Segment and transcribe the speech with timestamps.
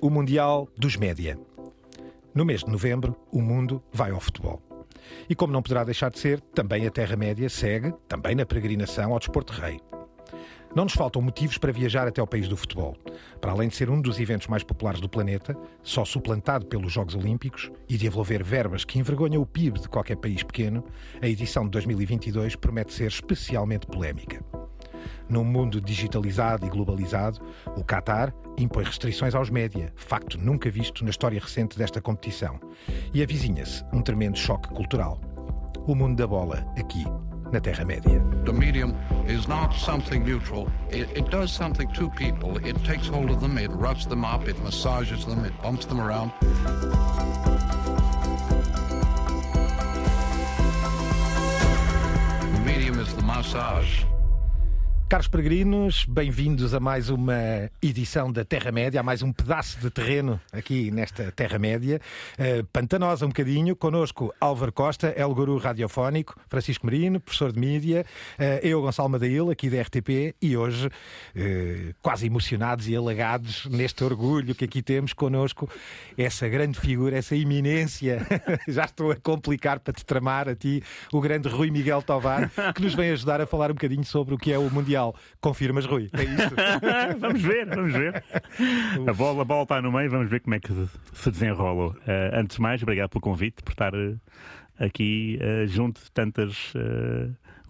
[0.00, 1.38] o Mundial dos Média.
[2.34, 4.62] No mês de novembro, o mundo vai ao futebol.
[5.28, 9.18] E como não poderá deixar de ser, também a Terra-média segue, também na peregrinação ao
[9.18, 9.80] desporto rei.
[10.74, 12.96] Não nos faltam motivos para viajar até ao país do futebol.
[13.40, 17.14] Para além de ser um dos eventos mais populares do planeta, só suplantado pelos Jogos
[17.14, 20.82] Olímpicos e de envolver verbas que envergonham o PIB de qualquer país pequeno,
[21.20, 24.42] a edição de 2022 promete ser especialmente polémica.
[25.28, 27.40] Num mundo digitalizado e globalizado,
[27.76, 32.60] o Qatar impõe restrições aos média, facto nunca visto na história recente desta competição.
[33.12, 35.20] E avizinha-se um tremendo choque cultural.
[35.86, 37.04] O mundo da bola, aqui,
[37.52, 38.20] na Terra-média.
[38.44, 38.94] The medium
[39.28, 40.68] is not something neutral.
[40.90, 42.56] It, it does something to people.
[42.66, 46.00] It takes hold of them, it roughs them up, it massages them, it bumps them
[46.00, 46.32] around.
[52.52, 52.98] The medium
[53.42, 54.11] massage.
[55.12, 60.40] Caros peregrinos, bem-vindos a mais uma edição da Terra-média, a mais um pedaço de terreno
[60.50, 62.00] aqui nesta Terra-média.
[62.38, 68.06] Uh, pantanosa um bocadinho, connosco Álvaro Costa, El Guru Radiofónico, Francisco Marino, professor de mídia,
[68.38, 74.02] uh, eu, Gonçalo Madail, aqui da RTP, e hoje, uh, quase emocionados e halagados neste
[74.02, 75.68] orgulho que aqui temos connosco,
[76.16, 78.26] essa grande figura, essa iminência,
[78.66, 80.82] já estou a complicar para te tramar a ti,
[81.12, 84.38] o grande Rui Miguel Tovar, que nos vem ajudar a falar um bocadinho sobre o
[84.38, 85.01] que é o Mundial.
[85.40, 86.08] Confirmas, Rui?
[86.12, 86.54] É isto?
[87.18, 88.24] vamos ver, vamos ver.
[89.08, 90.72] A bola, a bola está no meio, vamos ver como é que
[91.12, 91.88] se desenrola.
[91.90, 91.94] Uh,
[92.34, 94.18] antes de mais, obrigado pelo convite, por estar uh,
[94.78, 96.72] aqui uh, junto de tantas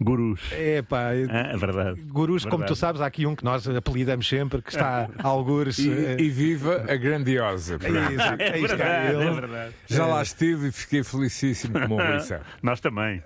[0.01, 0.41] gurus.
[0.51, 2.01] É pá, é verdade.
[2.01, 2.49] Gurus, verdade.
[2.49, 5.77] como tu sabes, há aqui um que nós apelidamos sempre, que está a algures.
[5.79, 7.79] E, e viva a grandiosa.
[7.81, 9.23] É isso, é isto, verdade, ele.
[9.23, 9.75] é verdade.
[9.87, 12.39] Já lá estive e fiquei felicíssimo com uma lição.
[12.61, 13.23] Nós também.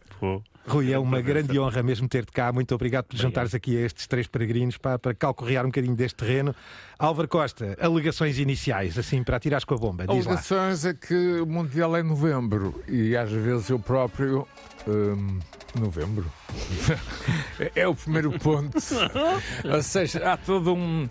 [0.67, 2.51] Rui, é uma grande honra mesmo ter-te cá.
[2.51, 6.17] Muito obrigado por juntares aqui a estes três peregrinos para, para calcorrear um bocadinho deste
[6.17, 6.53] terreno.
[6.99, 10.05] Álvaro Costa, alegações iniciais, assim, para atirares com a bomba.
[10.05, 10.33] Diz lá.
[10.33, 14.45] Alegações é que o Mundial é em novembro e às vezes eu próprio.
[14.85, 15.39] hum,
[15.79, 16.25] novembro?
[17.75, 18.77] é o primeiro ponto.
[19.71, 21.07] Ou seja, há toda um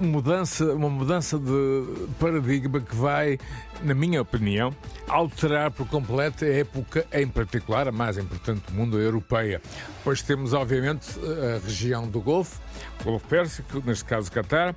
[0.00, 3.38] mudança, uma mudança de paradigma que vai,
[3.82, 4.74] na minha opinião,
[5.08, 9.60] alterar por completo a época, em particular, a mais importante do mundo, a europeia.
[10.02, 12.60] Pois temos, obviamente, a região do Golfo,
[13.00, 14.74] o Golfo Pérsico, neste caso Qatar,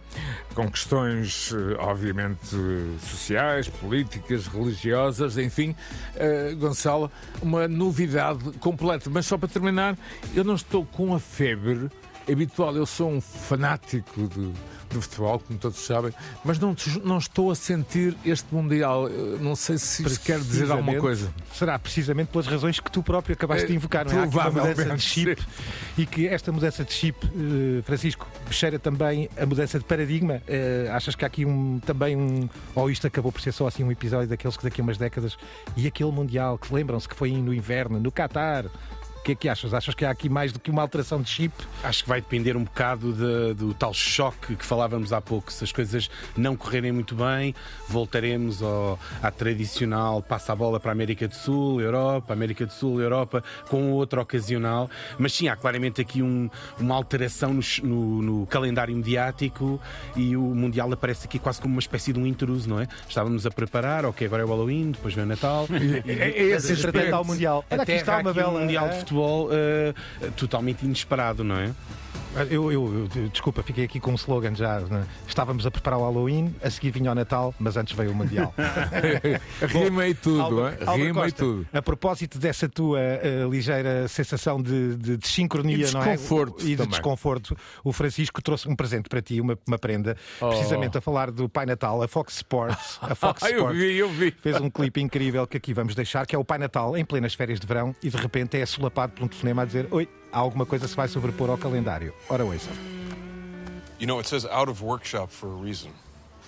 [0.53, 2.55] com questões, eh, obviamente,
[3.01, 5.75] sociais, políticas, religiosas, enfim,
[6.15, 7.11] uh, Gonçalo,
[7.41, 9.09] uma novidade completa.
[9.09, 9.97] Mas só para terminar,
[10.35, 11.89] eu não estou com a febre
[12.29, 14.53] habitual, eu sou um fanático de
[14.89, 19.09] de futebol, como todos sabem, mas não, não estou a sentir este Mundial.
[19.41, 21.33] Não sei se isto quer dizer alguma coisa.
[21.53, 24.19] Será precisamente pelas razões que tu próprio acabaste É, de invocar, não é?
[24.19, 25.45] Há aqui uma mudança de chip
[25.97, 30.41] e que esta mudança de chip, eh, Francisco, cheira também a mudança de paradigma.
[30.47, 32.47] Eh, achas que há aqui um, também um.
[32.75, 35.37] Ou isto acabou por ser só assim um episódio daqueles que daqui a umas décadas
[35.75, 38.65] e aquele Mundial que lembram-se que foi no inverno, no Qatar.
[39.27, 39.73] O que é que achas?
[39.73, 41.53] Achas que há aqui mais do que uma alteração de chip?
[41.83, 45.51] Acho que vai depender um bocado de- do tal choque que falávamos há pouco.
[45.51, 47.53] Se as coisas não correrem muito bem,
[47.89, 52.71] voltaremos ao, à tradicional passa a bola para a América do Sul, Europa, América do
[52.71, 54.89] Sul, Europa, com outro ocasional.
[55.19, 56.49] Mas sim, há claramente aqui um-
[56.79, 59.77] uma alteração no, no- no calendário mediático
[60.15, 62.87] e o Mundial aparece aqui quase como uma espécie de um intruso, não é?
[63.09, 65.67] Estávamos a preparar, ok, agora é o Halloween, depois vem o Natal.
[67.11, 67.65] Ao Mundial.
[67.69, 68.53] Olha, aqui Até está há uma aqui bela.
[68.57, 69.93] um Mundial de eh, Futebol eh,
[70.35, 71.71] totalmente inesperado, não é?
[72.51, 74.79] Eu, eu- eu- desculpa, fiquei aqui com um slogan já.
[74.81, 75.05] né?
[75.27, 78.53] Estávamos a preparar o Halloween, a seguir vinha o Natal, mas antes veio o Mundial.
[79.67, 80.61] Rima e tudo,
[81.15, 81.67] Costa, tudo.
[81.73, 86.11] A propósito dessa tua eh, ligeira sensação de, de desincronia, E não é?
[86.15, 86.91] desconforto E de também.
[86.91, 91.49] desconforto, o Francisco trouxe um presente para ti, uma, uma prenda, precisamente a falar do
[91.49, 92.99] Pai Natal, a Fox Sports.
[93.01, 94.31] A Fox Ah, eu Sports vi, eu vi.
[94.31, 97.33] fez um clipe incrível que aqui vamos deixar, que é o Pai Natal em plenas
[97.33, 98.65] férias de verão e de repente é
[99.07, 101.57] solapado por um telefonema a dizer: Oi, há alguma coisa que se vai sobrepor ao
[101.57, 102.13] calendário.
[102.29, 102.69] Ora, ouça.
[103.99, 105.91] You know, it says out of workshop for a reason.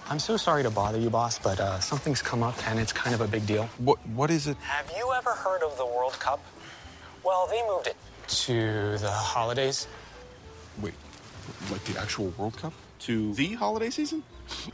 [0.09, 3.13] I'm so sorry to bother you, boss, but uh, something's come up and it's kind
[3.13, 3.69] of a big deal.
[3.77, 4.57] What what is it?
[4.61, 6.39] Have you ever heard of the World Cup?
[7.23, 7.95] Well, they moved it
[8.45, 9.87] to the holidays.
[10.81, 10.93] Wait,
[11.71, 14.23] like the actual World Cup to the holiday season?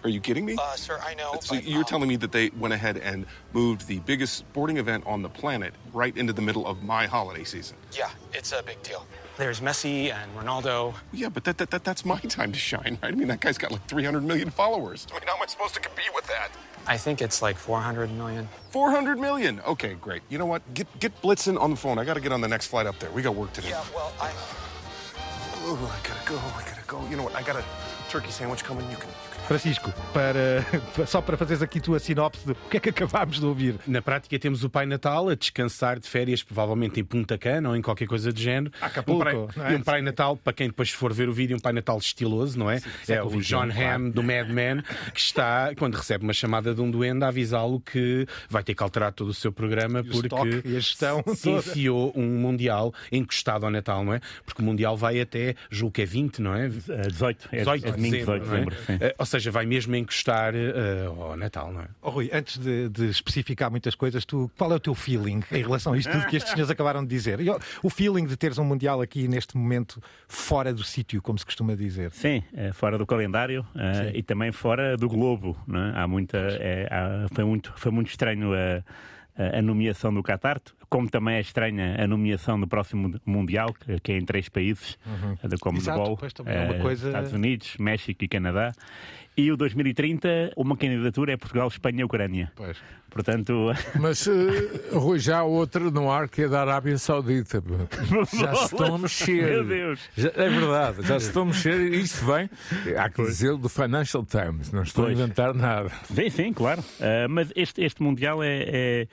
[0.04, 0.56] Are you kidding me?
[0.60, 1.38] Uh, sir, I know.
[1.42, 4.77] so but, you're um, telling me that they went ahead and moved the biggest sporting
[4.77, 7.77] event on the planet right into the middle of my holiday season?
[7.92, 9.06] Yeah, it's a big deal.
[9.38, 10.94] There's Messi and Ronaldo.
[11.12, 13.12] Yeah, but that, that, that that's my time to shine, right?
[13.12, 15.07] I mean, that guy's got like 300 million followers.
[15.12, 16.50] I mean, how am I supposed to compete with that?
[16.88, 18.48] I think it's like 400 million.
[18.69, 19.60] 400 million.
[19.62, 20.22] Okay, great.
[20.30, 20.62] You know what?
[20.74, 21.98] Get get Blitzen on the phone.
[21.98, 23.10] I got to get on the next flight up there.
[23.12, 23.68] We got work to do.
[23.68, 24.31] Yeah, well, I.
[25.68, 26.38] Oh, I gotta go.
[26.38, 27.04] I gotta go.
[27.10, 27.36] You know what?
[27.36, 27.63] I got a
[28.10, 28.90] turkey sandwich coming.
[28.90, 30.65] You can you can Francisco, para,
[31.06, 33.75] só para fazeres aqui tua sinopse de o que é que acabámos de ouvir.
[33.86, 37.75] Na prática temos o Pai Natal a descansar de férias, provavelmente em Punta Cana ou
[37.75, 38.74] em qualquer coisa do género.
[38.81, 39.74] Acapulco, um pai, é?
[39.74, 42.57] E um Pai Natal, para quem depois for ver o vídeo, um Pai Natal estiloso,
[42.57, 42.81] não é?
[43.07, 44.81] é o John Hamm do Mad Men,
[45.13, 48.81] que está, quando recebe uma chamada de um duende, a avisá-lo que vai ter que
[48.81, 51.59] alterar todo o seu programa o porque e a gestão se toda.
[51.59, 54.21] enfiou um Mundial encostado ao Natal, não é?
[54.44, 56.65] Porque o Mundial vai até, julgo que é 20, não é?
[56.65, 58.50] Eh, 18, é, 18 é de domingo, dezembro, 18 de é?
[58.50, 58.75] dezembro.
[58.86, 58.98] sim.
[59.01, 61.88] Eh, Ou seja, vai mesmo encostar eh, ao Natal, não é?
[62.02, 65.62] Oh, Rui, antes de, de especificar muitas coisas, tu, qual é o teu feeling em
[65.62, 67.40] relação a isto tudo que estes senhores acabaram de dizer?
[67.40, 67.48] E,
[67.84, 71.76] O feeling de teres um Mundial aqui neste momento fora do sítio, como se costuma
[71.76, 72.12] dizer.
[72.12, 75.58] Sim, eh, fora do calendário eh, e também fora do globo.
[75.68, 76.00] não é?
[76.00, 78.84] Há muita, eh, há- foi, muito, foi muito estranho a,
[79.38, 84.12] a- a nomeação do Qatar, como também é estranha a nomeação do próximo Mundial, que,
[84.14, 84.98] é em três países,
[85.44, 85.58] a da
[86.54, 88.72] também é Estados Unidos, México e Canadá.
[89.38, 92.52] E o 2030, uma candidatura é Portugal, Espanha e Ucrânia.
[92.56, 92.78] Pois.
[93.10, 94.32] Portanto, Mas, eh,
[94.94, 97.62] Rui, já há outra no ar que é da Arábia Saudita.
[98.34, 99.46] Já se estão a mexer.
[99.50, 100.00] Meu Deus.
[100.16, 102.50] Já- é verdade, já se estão a mexer e isto vem,
[102.98, 104.72] há que dizer, do Financial Times.
[104.72, 105.20] Não estou Pois.
[105.20, 105.90] a inventar nada.
[106.06, 106.84] Sim, sim, claro.
[107.02, 109.08] Ah, mas este, este Mundial é, é,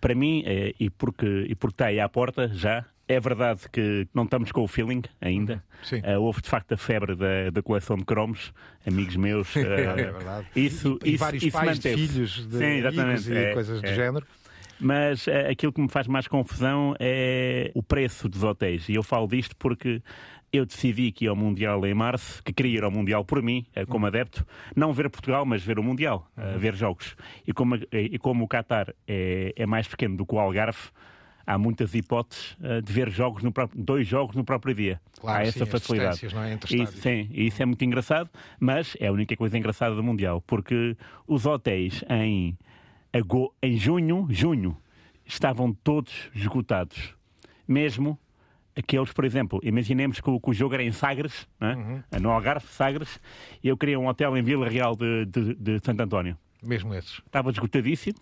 [0.00, 4.06] para mim, é, e, porque, e porque está aí à porta já, é verdade que
[4.14, 5.62] não estamos com o feeling ainda.
[5.82, 6.00] Sim.
[6.04, 8.52] Ah, houve de facto a febre da, da coleção de cromos,
[8.86, 9.54] amigos meus.
[9.56, 9.60] ah,
[10.00, 10.46] É verdade.
[10.56, 13.30] Isso, e, e isso, vários isso pais de filhos de Sim, exatamente.
[13.32, 13.94] e É, coisas do é.
[13.94, 14.26] género.
[14.80, 18.88] Mas eh, aquilo que me faz mais confusão é o preço dos hotéis.
[18.88, 20.02] E eu falo disto porque
[20.52, 23.66] eu decidi que ia ao Mundial em março, que queria ir ao Mundial por mim,
[23.74, 27.16] eh, como adepto, não ver Portugal, mas ver o Mundial, eh, ver jogos.
[27.46, 30.78] E como, e como o Qatar é, é mais pequeno do que o Algarve,
[31.46, 35.00] há muitas hipóteses eh, de ver jogos no próprio, dois jogos no próprio dia.
[35.20, 36.34] Claro, há sim, essa facilidade.
[36.34, 36.52] não é?
[36.52, 40.02] Entre Isso, sim, e isso é muito engraçado, mas é a única coisa engraçada do
[40.02, 40.96] Mundial, porque
[41.26, 42.56] os hotéis em,
[43.62, 44.76] em junho, junho,
[45.26, 47.14] estavam todos esgotados.
[47.66, 48.18] Mesmo
[48.76, 51.76] aqueles, por exemplo, imaginemos que o, que o jogo era em Sagres, não é?
[51.76, 52.02] Uhum.
[52.20, 53.20] no Algarve, Sagres,
[53.62, 56.36] e eu queria um hotel em Vila Real de, de, de Santo António.
[56.62, 57.20] Mesmo esses.
[57.26, 58.18] Estava esgotadíssimo,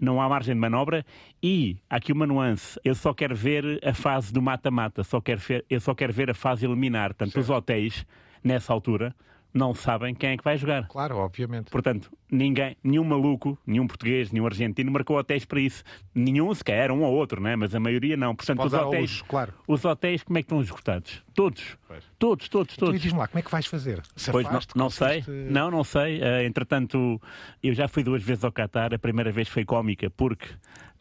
[0.00, 1.04] não há margem de manobra
[1.42, 2.80] e há aqui uma nuance.
[2.82, 6.30] Eu só quero ver a fase do mata-mata, só quero ver, eu só quero ver
[6.30, 7.14] a fase eliminar.
[7.14, 8.06] Portanto, os hotéis,
[8.42, 9.14] nessa altura,
[9.52, 10.86] não sabem quem é que vai jogar.
[10.88, 11.70] Claro, obviamente.
[11.70, 15.82] Portanto, ninguém, nenhum maluco, nenhum português, nenhum argentino marcou hotéis para isso.
[16.14, 17.56] Nenhum sequer, um ou outro, né?
[17.56, 18.34] mas a maioria não.
[18.34, 19.52] Portanto, os hotéis, luxo, claro.
[19.66, 21.22] os hotéis, como é que estão esgotados?
[21.34, 21.78] Todos.
[22.18, 23.00] Todos, todos, Então, e todos.
[23.02, 24.00] diz-me lá, como é que vais fazer?
[24.30, 26.22] Pois não, não sei, não, não sei.
[26.22, 27.20] Eh, entretanto,
[27.62, 28.94] eu já fui duas vezes ao Qatar.
[28.94, 30.46] A primeira vez foi cómica, porque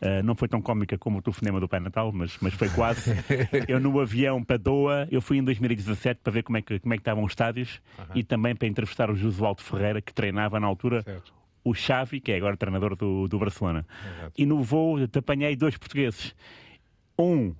[0.01, 3.11] eh, não foi tão cómica como o telefonema do Pai Natal, mas, mas foi quase.
[3.67, 6.93] eu no avião para Doha, eu fui em 2017 para ver como é que, como
[6.93, 7.81] é que estavam os estádios
[8.15, 11.33] e também para entrevistar o Josualdo Ferreira, que treinava na altura Certo.
[11.63, 13.85] o Xavi, que é agora treinador do, do Barcelona.
[14.37, 16.33] E no voo te apanhei dois portugueses.
[17.17, 17.53] Um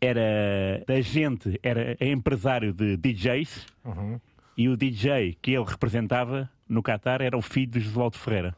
[0.00, 4.20] era da gente, era empresário de DJs Uhum.
[4.56, 8.54] e o DJ que ele representava no Qatar era o filho de Josualdo Ferreira.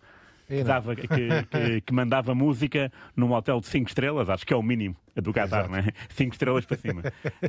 [0.47, 4.57] Que, dava- que- que- que mandava música num hotel de 5 estrelas, acho que é
[4.57, 5.87] o mínimo do Qatar, não é?
[6.11, 7.03] 5 estrelas para cima.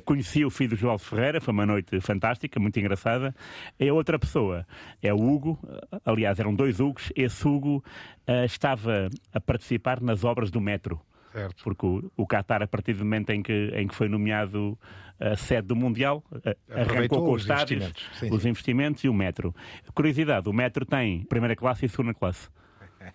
[0.06, 3.36] Conheci o filho do Josualdo Ferreira, foi uma noite fantástica, muito engraçada.
[3.80, 4.66] A outra pessoa
[5.02, 5.60] é o Hugo,
[6.06, 7.12] aliás, eram dois Hugos.
[7.16, 7.84] Esse Hugo
[8.26, 11.00] ah, estava a participar nas obras do metro
[11.34, 11.64] Certo.
[11.64, 14.78] porque o, o Qatar, a partir do momento em que, em que foi nomeado
[15.20, 18.20] a sede do Mundial, Aproveitou arrancou com os os estádios, investimentos.
[18.20, 18.50] Sim, os sim.
[18.50, 19.54] investimentos e o metro.
[19.94, 22.48] Curiosidade, o metro tem primeira classe e segunda classe.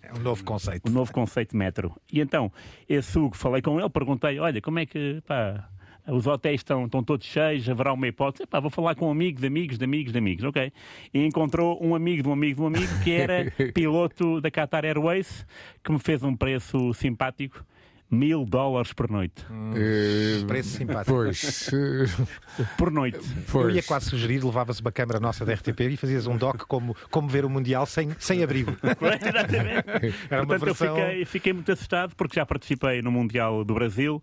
[0.02, 0.88] É um novo conceito.
[0.88, 1.94] O novo conceito metro.
[2.12, 2.52] E então,
[2.88, 5.68] esse Hugo, falei com ele, perguntei, olha, como é que, pá,
[6.06, 8.46] os hotéis estão, estão todos cheios, haverá uma hipótese?
[8.46, 10.72] Pá, vou falar com um amigo de amigos, de amigos, de amigos, ok?
[11.12, 14.84] E encontrou um amigo de um amigo de um amigo que era piloto da Qatar
[14.84, 15.46] Airways,
[15.82, 17.64] que me fez um preço simpático,
[18.12, 19.44] mil dólares por noite.
[19.74, 21.12] Eh, Preço simpático.
[21.16, 23.16] Pois, eh, Por noite.
[23.18, 23.74] Eu pois.
[23.74, 27.26] ia quase sugerir, levava-se uma câmara nossa da RTP e fazias um doc como, como
[27.28, 28.76] ver o Mundial sem, sem abrigo.
[28.84, 30.14] Exatamente.
[30.30, 33.72] Era uma Portanto, versão- eu fiquei, fiquei muito assustado porque já participei no Mundial do
[33.74, 34.22] Brasil,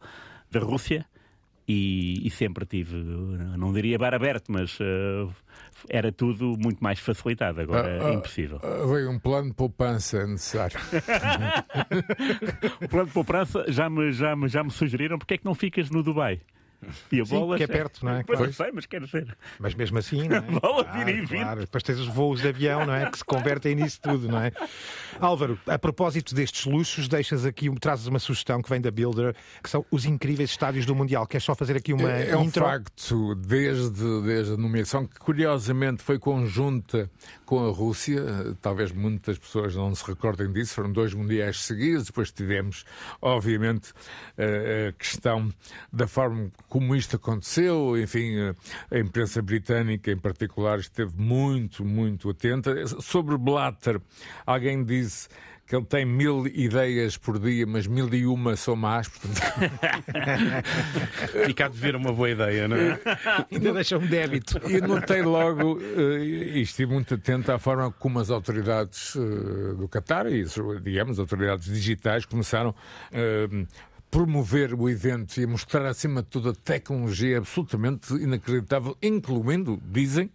[0.51, 1.03] da Rússia,
[1.69, 5.27] e, e sempre tive, não diria bar aberto, mas eh,
[5.87, 7.61] era tudo muito mais facilitado.
[7.61, 8.59] Agora Ah, é ah, impossível.
[8.63, 10.79] Ah, Veio um plano de poupança necessário.
[12.81, 15.53] O plano de poupança já me, já, me, já me sugeriram porque é que não
[15.53, 16.41] ficas no Dubai.
[17.11, 17.57] E a Sim, bola.
[17.57, 18.23] que é perto, não é?
[18.23, 18.49] Pois Claro.
[18.49, 19.37] eu sei, mas quero ser.
[19.59, 20.41] Mas mesmo assim, não é?
[20.41, 21.41] Bola vir e vir.
[21.43, 21.59] claro.
[21.61, 23.09] Depois tens os voos de avião, não é?
[23.09, 24.51] Que se convertem nisso tudo, não é?
[25.19, 29.69] Álvaro, a propósito destes luxos, deixas aqui, trazes uma sugestão que vem da Builder, que
[29.69, 31.27] são os incríveis estádios do Mundial.
[31.27, 32.63] Queres só fazer aqui uma É, é um intro?
[32.63, 37.09] facto, desde, desde a nomeação, que curiosamente foi conjunta
[37.45, 38.23] com a Rússia,
[38.61, 42.85] talvez muitas pessoas não se recordem disso, foram dois mundiais seguidos, depois tivemos,
[43.21, 43.91] obviamente,
[44.37, 45.51] a a questão
[45.91, 48.35] da forma como isto aconteceu, enfim,
[48.91, 52.85] a imprensa britânica em particular esteve muito, muito atenta.
[53.01, 53.99] Sobre Blatter,
[54.45, 55.27] alguém disse
[55.69, 59.39] que ele tem mil ideias por dia, mas mil e uma são más, portanto...
[61.45, 62.99] Fica a dever uma boa ideia, não é?
[63.51, 64.59] Ainda deixa um débito.
[64.67, 69.87] E notei logo, eh, e estive muito atento à forma como as autoridades eh, do
[69.87, 70.43] Qatar, e
[70.81, 72.73] digamos, autoridades digitais, começaram
[73.13, 73.47] a
[74.11, 80.31] promover o evento e mostrar, acima de tudo, a tecnologia absolutamente inacreditável, incluindo, dizem,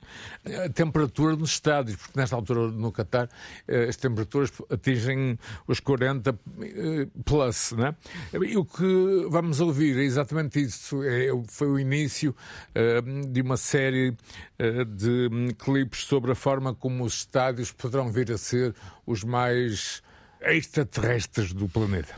[0.64, 3.28] a temperatura nos estádios, porque nesta altura no Qatar
[3.66, 7.96] eh, as temperaturas atingem os 40 eh, plus, né?
[8.32, 11.02] E o que vamos ouvir é exatamente isso.
[11.02, 12.34] É, foi o início
[12.74, 14.16] eh, de uma série
[14.58, 19.24] eh, de hum, clipes sobre a forma como os estádios poderão vir a ser os
[19.24, 20.02] mais
[20.40, 22.14] extraterrestres do planeta.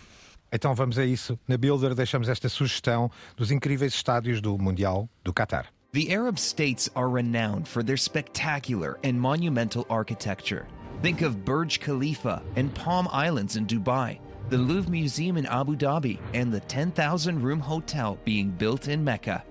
[0.52, 1.38] Então vamos a isso.
[1.46, 5.66] Na Builder deixamos esta sugestão dos incríveis estádios do Mundial do Qatar.
[5.92, 10.66] The Arab states are renowned for their spectacular and monumental architecture.
[11.02, 14.18] Think of Burj Khalifa and Palm Islands in Dubai,
[14.50, 19.44] the Louvre Museum in Abu Dhabi, and the 10,000 room hotel being built in Mecca.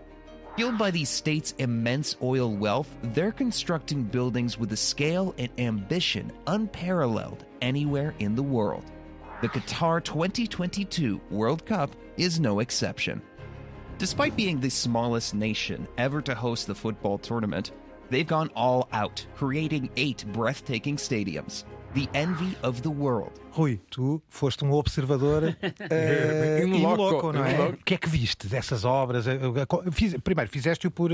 [0.56, 6.32] Fueled by these states' immense oil wealth, they're constructing buildings with a scale and ambition
[6.48, 8.86] unparalleled anywhere in the world.
[9.42, 13.22] The Qatar 2022 World Cup is no exception.
[13.98, 17.72] Despite being the smallest nation ever to host the football tournament,
[18.10, 21.64] they've gone all out, creating eight breathtaking stadiums,
[21.94, 23.40] the envy of the world.
[23.52, 25.56] Rui, tu foste um observador
[25.90, 27.58] eh, In in loco, loco, não in é?
[27.58, 27.78] loco.
[27.86, 29.28] Que é que viste dessas obras?
[29.28, 31.10] Eh, eh, fiz- primeiro, fizeste-o por,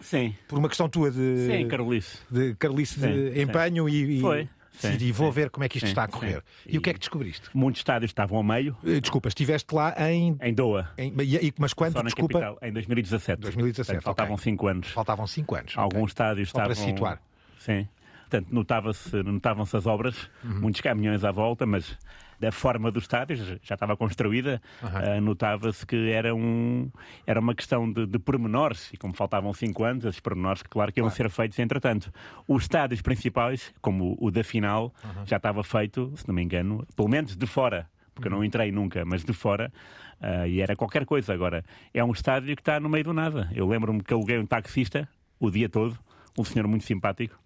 [0.00, 0.34] Sim.
[0.48, 2.18] por uma questão tua de, Sim, Carolice.
[2.28, 3.88] de carolice de Sim, sim.
[3.88, 4.48] e, e Foi.
[4.76, 6.42] Sim, decidi, vou ver como é que isto está a correr.
[6.66, 7.48] E, E- o que é que descobriste?
[7.54, 10.36] Muitos estádios estavam a meio, Eh, Desculpa, estiveste lá em.
[10.42, 10.90] em Doha.
[10.98, 11.12] em-
[11.58, 11.92] mas quando?
[11.92, 12.40] Só Desculpa.
[12.40, 13.40] capital, em 2017.
[13.40, 14.42] 2017, Portanto, faltavam ok.
[14.44, 14.88] 5 anos.
[14.88, 15.72] Faltavam 5 anos.
[15.76, 16.06] Alguns ok.
[16.08, 16.92] estádios Só para estavam.
[16.92, 17.22] situar.
[17.58, 17.88] Sim.
[18.28, 20.60] Portanto, notavam-se as obras, Uhum.
[20.60, 21.96] muitos caminhões à volta, mas
[22.40, 26.90] da forma dos estádios, já estava construída, ah, notava-se que era, um,
[27.26, 31.00] era uma questão de, de pormenores, e como faltavam cinco anos, esses pormenores, claro que
[31.00, 32.12] iam ser feitos entretanto.
[32.48, 35.26] Os estádios principais, como o da final, Uhum.
[35.26, 38.38] já estava feito, se não me engano, pelo menos de fora, porque eu Uhum.
[38.38, 39.72] não entrei nunca, mas de fora,
[40.20, 41.32] ah, e era qualquer coisa.
[41.32, 43.50] Agora, é um estádio que está no meio do nada.
[43.54, 45.08] Eu lembro-me que aluguei um taxista
[45.40, 45.98] o dia todo,
[46.38, 47.38] um senhor muito simpático,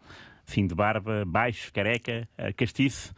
[0.47, 3.15] assim de barba, baixo, careca, ah, castiço.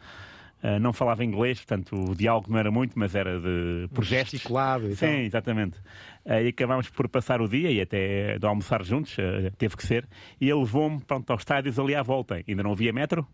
[0.63, 4.41] Ah, não falava inglês, portanto o diálogo não era muito, mas era de por gestos.
[4.91, 5.15] E Sim, tal.
[5.15, 5.77] exatamente.
[6.23, 10.07] Aí acabámos por passar o dia e até de almoçar juntos, ah, teve que ser,
[10.39, 12.43] e ele levou-me pronto, aos estádios ali à volta.
[12.47, 13.27] Ainda não havia metro,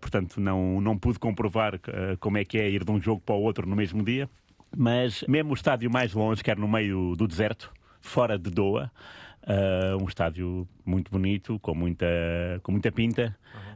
[0.00, 1.80] portanto não, não pude comprovar
[2.18, 4.28] como é que é ir de um jogo para o outro no mesmo dia.
[4.76, 8.90] Mas mesmo o estádio mais longe, que era no meio do deserto, fora de Doha,
[9.48, 12.06] ah, um estádio muito bonito, com muita,
[12.62, 13.34] com muita pinta.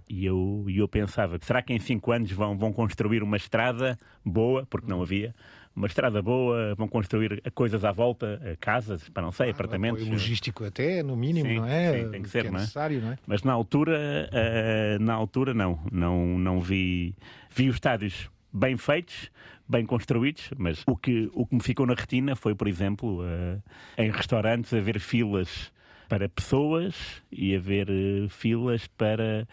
[0.09, 4.67] E eu, eu pensava, será que em cinco anos vão, vão construir uma estrada boa,
[4.69, 5.35] porque não havia,
[5.75, 10.02] uma estrada boa, vão construir coisas à volta, eh, casas, para não sei, apartamentos.
[10.02, 11.93] Apoio logístico até, no mínimo, Sim, não é?
[11.93, 12.61] sim, tem que ser, é não é?
[12.61, 13.19] necessário, não é?
[13.26, 17.14] Mas na altura, eh, na altura não, não, não vi,
[17.49, 19.31] vi os estádios bem feitos,
[19.69, 23.59] bem construídos, mas o que, o que me ficou na retina foi, por exemplo, eh,
[24.05, 25.73] em restaurantes haver filas
[26.09, 26.95] para pessoas
[27.31, 29.49] e haver eh, filas para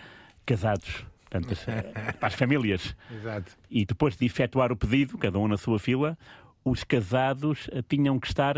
[0.46, 2.96] casados, portanto, as- eh, para as famílias.
[3.12, 3.52] Exato.
[3.70, 6.18] E depois de efetuar o pedido, cada um na sua fila,
[6.66, 8.56] os casados tinham que estar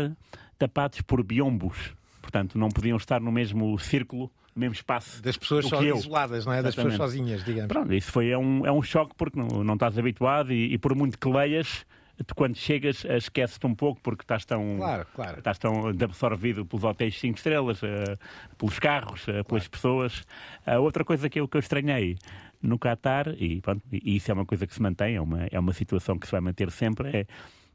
[0.58, 1.94] tapados por biombos.
[2.20, 5.22] Portanto, não podiam estar no mesmo círculo, mesmo espaço.
[5.22, 6.62] Das pessoas só isoladas, não é?
[6.62, 7.18] Das pessoas Exatamente.
[7.18, 7.68] sozinhas, digamos.
[7.68, 10.78] Pronto, isso foi, é, um, é um choque porque não, não estás habituado e, e
[10.78, 11.86] por muito que leias,
[12.26, 15.38] tu quando chegas eh, esqueces-te um pouco porque estás tão, Claro, claro.
[15.38, 18.16] estás tão absorvido pelos hotéis 5 estrelas, eh,
[18.58, 20.24] pelos carros, eh, pelas pessoas.
[20.66, 22.16] A outra coisa que eu, que eu estranhei
[22.60, 25.58] no Qatar, e, pronto, e isso é uma coisa que se mantém, é uma, é
[25.58, 27.26] uma situação que se vai manter sempre, é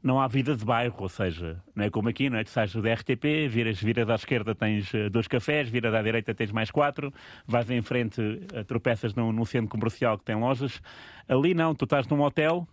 [0.02, 2.44] não há vida de bairro, ou seja, não é como aqui, não é?
[2.44, 6.34] Tu sais da RTP, viras, viras à esquerda tens eh, dois cafés, viras à direita
[6.34, 7.12] tens mais quatro,
[7.46, 8.20] vais em frente,
[8.52, 10.80] eh, tropeças num, num centro comercial que tem lojas.
[11.28, 12.66] Ali não, tu estás num hotel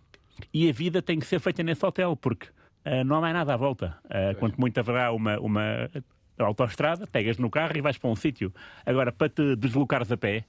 [0.52, 2.46] e a vida tem que ser feita nesse hotel, porque
[2.84, 3.96] uh, não há mais nada à volta.
[4.04, 5.90] Uh, quanto muito haverá uma, uma
[6.38, 8.52] autoestrada, pegas no carro e vais para um sítio.
[8.84, 10.44] Agora, para te deslocares a pé,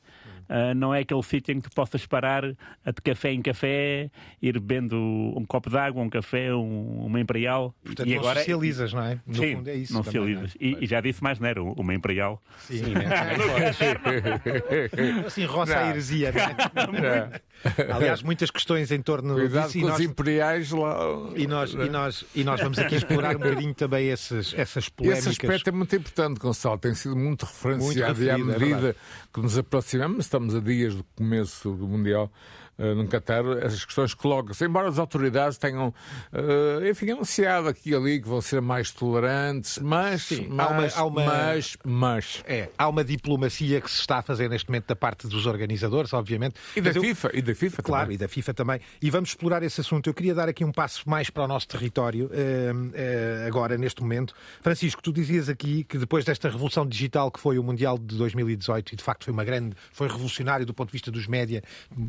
[0.50, 4.10] uh, não é aquele sítio em que tu possas parar de café em café,
[4.42, 7.74] ir bebendo um copo de água, um café, um, uma imperial.
[7.84, 9.20] Portanto, e não agora socializas, não é?
[9.26, 9.94] No Sim, fundo é isso.
[9.94, 10.58] não também, socializas.
[10.60, 11.62] E, e já disse mais, não era?
[11.64, 12.42] Uma imperial.
[12.60, 12.82] Sim,
[15.26, 17.42] assim roça a heresia, não é?
[17.92, 19.80] Aliás, muitas questões em torno Cuidado disso.
[19.80, 20.98] com e os nós- imperiais lá.
[21.36, 24.92] E nós, e, nós, e nós vamos aqui explorar um bocadinho também esses, essas Esse
[24.92, 25.28] polémicas.
[25.28, 26.78] aspecto é muito importante, Gonçalo.
[26.78, 28.98] Tem sido muito referenciado e à referido, é medida verdade.
[29.34, 32.32] que nos aproximamos, estamos a dias do começo do Mundial
[32.78, 34.64] no Qatar, essas questões colocam-se.
[34.66, 35.94] Embora as autoridades tenham,
[36.32, 40.74] eh, enfim, anunciado aqui e ali que vão ser mais tolerantes, mas, Sim, há uma-
[40.82, 42.44] mas, há uma- mas, mas.
[42.46, 46.14] É, há uma diplomacia que se está a fazer neste momento da parte dos organizadores,
[46.14, 46.56] obviamente.
[46.76, 48.16] E da Mas eu- FIFA, e da FIFA Claro, também.
[48.16, 48.80] e da FIFA também.
[49.02, 50.08] E vamos explorar esse assunto.
[50.08, 54.02] Eu queria dar aqui um passo mais para o nosso território, eh, eh, agora, neste
[54.02, 54.34] momento.
[54.62, 58.94] Francisco, tu dizias aqui que depois desta revolução digital que foi o Mundial de 2018,
[58.94, 61.64] e de facto foi uma grande, foi revolucionário do ponto de vista dos média,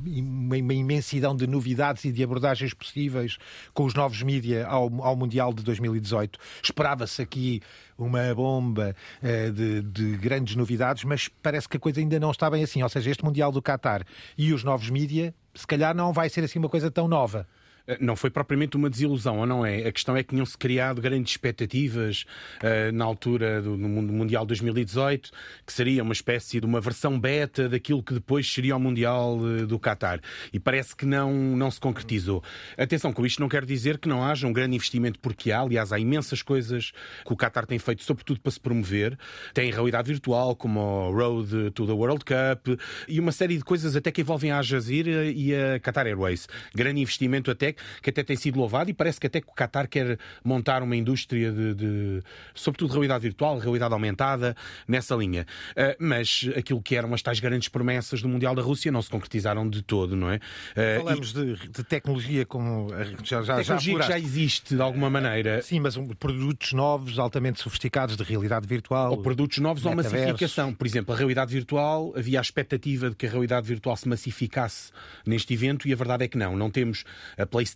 [0.06, 3.38] e uma, uma imensidão de novidades e de abordagens possíveis
[3.74, 6.38] com os novos mídia ao, ao Mundial de 2018.
[6.62, 7.60] Esperava-se aqui
[7.96, 12.48] uma bomba eh, de, de grandes novidades, mas parece que a coisa ainda não está
[12.48, 12.82] bem assim.
[12.82, 14.04] Ou seja, este Mundial do Qatar
[14.36, 17.46] e os novos mídia, se calhar não vai ser assim uma coisa tão nova.
[17.88, 19.88] Eh, Não foi propriamente uma desilusão, ou não é?
[19.88, 22.25] A questão é que tinham-se criado grandes expectativas
[22.62, 25.30] eh, na altura do Mundial 2018,
[25.66, 29.66] que seria uma espécie de uma versão beta daquilo que depois seria o Mundial eh,
[29.66, 30.21] do Qatar.
[30.52, 32.42] E parece que não, não se concretizou.
[32.76, 35.92] Atenção, com isto não quero dizer que não haja um grande investimento, porque há, aliás,
[35.92, 36.92] há imensas coisas
[37.25, 39.18] que o Qatar tem feito, sobretudo para se promover.
[39.54, 42.78] Tem realidade virtual, como o Road to the World Cup,
[43.09, 46.47] e uma série de coisas até que envolvem a Al Jazeera e a Qatar Airways.
[46.75, 49.88] Grande investimento até que até tem sido louvado e parece que até que o Qatar
[49.88, 52.23] quer montar uma indústria de, de
[52.54, 54.56] sobretudo realidade virtual, realidade aumentada
[54.87, 55.47] nessa linha.
[55.76, 59.11] Ah, mas aquilo que eram as tais grandes promessas do Mundial da Rússia não se
[59.11, 60.40] concretizaram de todo, não é?
[60.76, 62.88] Ah, Falamos de, de tecnologia como
[63.25, 65.62] já, já, e já tecnologia que já existe de alguma maneira.
[65.62, 69.11] Sim, mas um- produtos novos, altamente sofisticados de realidade virtual.
[69.12, 70.73] Ou produtos novos ou massificação.
[70.75, 74.90] Por exemplo, a realidade virtual, havia a expectativa de que a realidade virtual se massificasse
[75.26, 76.56] neste evento e a verdade é que não.
[76.56, 77.04] Não temos
[77.37, 77.67] a PlayStation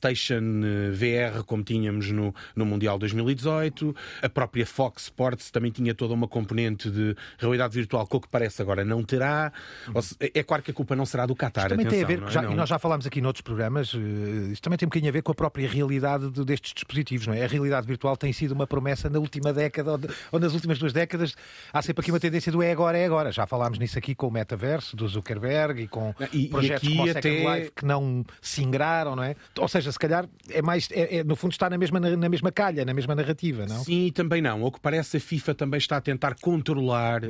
[0.65, 3.95] eh, VR como tínhamos no, no Mundial 2018.
[4.23, 8.29] A própria Fox Sports também tinha toda uma componente de realidade virtual que, o que
[8.29, 9.53] parece agora, não terá.
[10.01, 11.69] Se- é claro que a culpa não será do Qatar.
[11.69, 12.45] Também tem a ver, atenção, é?
[12.47, 15.13] já- e nós já falámos aqui noutros programas, eh, isto também tem um bocadinho a
[15.13, 17.45] ver com a própria realidade de- destes dispositivos, não é?
[17.45, 20.79] A realidade virtual tem sido uma promessa na última década ou, de- ou nas últimas
[20.79, 21.35] duas décadas.
[21.73, 23.33] Há sempre aqui uma tendência do é agora, é agora.
[23.33, 26.97] Já falámos nisso aqui com o metaverso, do Zuckerberg e com E- e projetos aqui
[26.97, 29.35] como o até- Second Life que não se ingraram, não é?
[29.59, 32.53] Ou seja, se calhar é mais, é- é- no fundo está na mesma, na mesma
[32.53, 33.83] calha, na mesma narrativa, não?
[33.83, 34.63] Sim, também não.
[34.63, 37.29] Ao que parece, a FIFA também está a tentar controlar eh,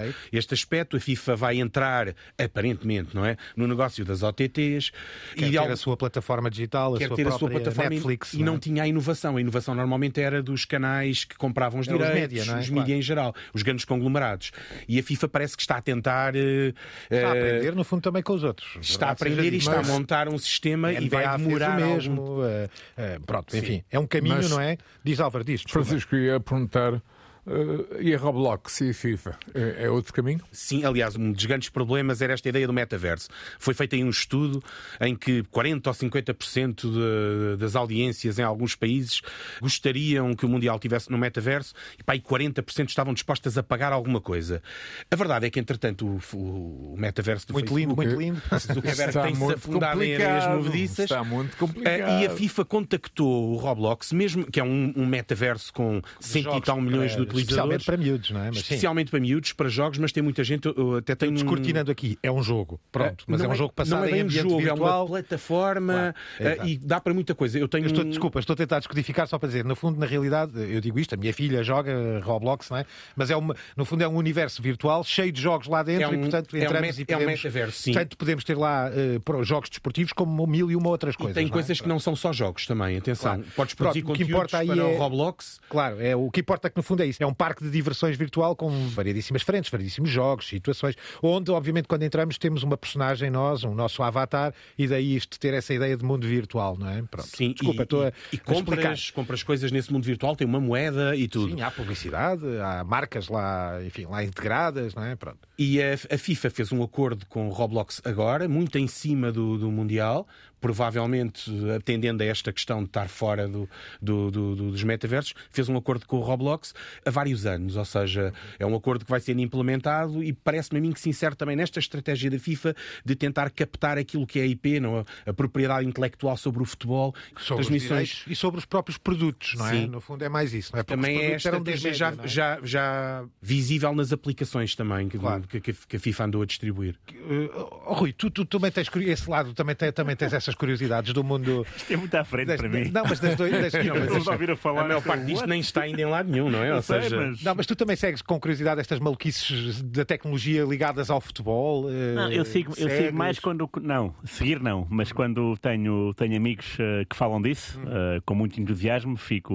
[0.00, 0.14] ok.
[0.32, 0.96] este aspecto.
[0.96, 3.36] A FIFA vai entrar, aparentemente, não é?
[3.56, 4.90] No negócio das OTTs
[5.34, 7.90] Quer e ter algo- a sua plataforma digital, a quer sua ter a sua plataforma
[7.90, 8.34] Netflix.
[8.34, 8.58] e não não é?
[8.58, 9.36] tinha a inovação.
[9.36, 12.60] A inovação normalmente era dos canais que compravam os Era os direitos, média, não é?
[12.60, 12.80] os Claro.
[12.82, 14.50] mídia em geral, os grandes conglomerados.
[14.86, 16.36] E a FIFA parece que está a tentar.
[16.36, 16.74] eh,
[17.10, 18.76] Está a eh, aprender, no fundo, também com os outros.
[18.82, 21.78] Está a aprender e está a montar um sistema A e NBA vai fez demorar
[21.78, 22.44] o algum mesmo.
[22.44, 24.76] eh, eh, pronto, enfim, é um caminho, Mas- não é?
[25.02, 25.62] Diz Álvaro, diz.
[25.68, 27.00] Francisco, ia perguntar.
[27.46, 29.38] Eh, e a Roblox e a FIFA?
[29.54, 30.40] É, é outro caminho?
[30.52, 33.28] Sim, aliás, um dos grandes problemas era esta ideia do metaverso.
[33.58, 34.62] Foi feito aí um estudo
[35.00, 39.20] em que 40 ou 50% de- das audiências em alguns países
[39.60, 43.92] gostariam que o Mundial tivesse no metaverso e pá, aí 40% estavam dispostas a pagar
[43.92, 44.62] alguma coisa.
[45.10, 48.60] A verdade é que, entretanto, o, o metaverso do Muito lindo, Facebook, muito lindo.
[48.74, 50.56] Zuckerberg Está tem-se muito afundado em areias complicado.
[50.64, 50.98] movediças.
[51.04, 52.22] Está muito Eh, complicado.
[52.22, 56.60] E a FIFA contactou o Roblox, mesmo que é um, um metaverso com cento e
[56.60, 57.82] tal milhões de utilizadores.
[57.82, 58.46] Especialmente para miúdos, não é?
[58.46, 58.60] Mas sim.
[58.62, 60.66] Especialmente para miúdos, para jogos, mas tem muita gente.
[60.66, 63.72] eu Até tem um- Descortinando aqui, é um jogo, pronto, mas é não um jogo
[63.72, 64.88] passado não é em bem um ambiente jogo, virtual.
[64.88, 66.68] É uma plataforma Claro, exato.
[66.68, 67.58] e dá para muita coisa.
[67.58, 69.98] Eu tenho Eu estou, um- desculpa, estou a tentar descodificar só para dizer, no fundo,
[69.98, 71.92] na realidade, eu digo isto, a minha filha joga
[72.22, 72.86] Roblox, não é?
[73.16, 76.08] Mas é uma, no fundo é um universo virtual cheio de jogos lá dentro É
[76.08, 77.92] um- e, portanto, é um entramos e é um podemos, metaverso, sim.
[77.92, 78.90] Portanto, podemos ter lá
[79.24, 81.34] pro- jogos desportivos como mil e uma outras E coisas.
[81.34, 81.52] tem não é?
[81.52, 83.34] coisas que não são só jogos também, atenção.
[83.36, 83.50] Claro.
[83.56, 85.60] Podes produzir Pronto, o que conteúdos importa aí para é- o Roblox.
[85.68, 87.21] Claro, é, o que importa é que no fundo é isso.
[87.22, 92.02] É um parque de diversões virtual com variedíssimas frentes, variedíssimos jogos, situações, onde, obviamente, quando
[92.02, 96.04] entramos, temos uma personagem nós, um nosso avatar, e daí isto ter essa ideia de
[96.04, 97.02] mundo virtual, não é?
[97.02, 97.28] Pronto.
[97.28, 98.54] Sim, Desculpa, e, estou a, e, explicar.
[98.54, 101.54] compras, compras coisas nesse mundo virtual, tem uma moeda e tudo.
[101.54, 105.16] Sim, há publicidade, há marcas lá, enfim, lá integradas, não é?
[105.16, 105.38] Pronto.
[105.58, 109.58] E a, a FIFA fez um acordo com o Roblox agora, muito em cima do,
[109.58, 110.26] do Mundial,
[110.62, 113.68] provavelmente atendendo a esta questão de estar fora do,
[114.00, 116.72] do, do, dos metaversos, fez um acordo com o Roblox
[117.04, 117.76] há vários anos.
[117.76, 121.08] Ou seja, é um acordo que vai sendo implementado e parece-me a mim que se
[121.08, 125.00] insere também nesta estratégia da FIFA de tentar captar aquilo que é a IP, não,
[125.00, 125.04] é?
[125.26, 128.24] a propriedade intelectual sobre o futebol, sobre transmissões.
[128.28, 129.70] e sobre os próprios produtos, não é?
[129.72, 129.86] Sim.
[129.88, 130.72] No fundo é mais isso.
[130.72, 130.82] Não é?
[130.84, 132.28] Porque Também é eram estratégia já, é?
[132.28, 135.42] já, já visível nas aplicações também que, Claro.
[135.48, 136.94] que, que a FIFA andou a distribuir.
[137.10, 137.50] Uh,
[137.86, 141.66] oh, Rui, tu, tu também tens esse lado, também, também tens curiosidades do mundo.
[141.76, 142.90] Isto é muito à frente das- para mim.
[142.90, 143.50] Não, mas das dois.
[143.52, 144.82] das- não, mas ouvir a falar.
[144.82, 146.70] A maior parte disto nem está ainda em lado nenhum, não é?
[146.70, 150.04] Eu Ou sei, seja, mas- Não, mas tu também segues com curiosidade estas maluquices da
[150.04, 151.88] tecnologia ligadas ao futebol?
[151.90, 153.68] eh, Não, eu sigo, eu sigo mais quando.
[153.80, 158.60] Não, seguir não, mas quando tenho, tenho amigos eh, que falam disso, eh, com muito
[158.60, 159.52] entusiasmo, fico.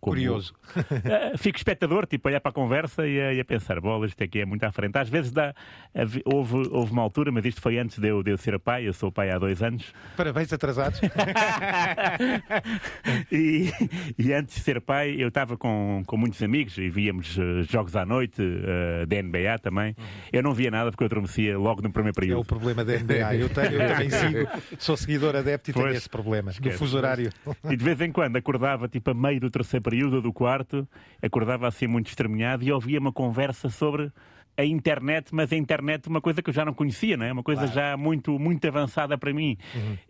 [0.00, 0.54] como- Curioso.
[1.38, 4.22] Fico espectador, tipo, a olhar para a conversa e a, e a pensar, bolas, isto
[4.24, 4.96] aqui é muito à frente.
[4.96, 5.54] Às vezes dá,
[6.24, 8.92] houve, houve uma altura, mas isto foi antes de eu, de eu ser pai, eu
[8.92, 11.00] sou pai há dois anos, Parabéns atrasados.
[13.30, 13.70] e,
[14.18, 17.94] e antes de ser pai, eu estava com, com muitos amigos e víamos eh, jogos
[17.96, 19.94] à noite, eh, da NBA também.
[20.32, 22.40] Eu não via nada porque eu adormecia logo no primeiro É período.
[22.40, 23.34] o problema da NBA.
[23.36, 25.96] Eu, tenho, eu também sigo, sou seguidor adepto e tenho Pois.
[25.96, 26.50] esse problema.
[26.50, 26.78] Do Esquece.
[26.78, 27.30] fuso horário.
[27.70, 30.86] E de vez em quando acordava, tipo a meio do terceiro período ou do quarto,
[31.22, 34.10] acordava assim muito estremunhado e ouvia uma conversa sobre
[34.58, 37.32] a internet, mas a internet uma coisa que eu já não conhecia, não é?
[37.32, 39.56] Uma coisa já muito, muito avançada para mim.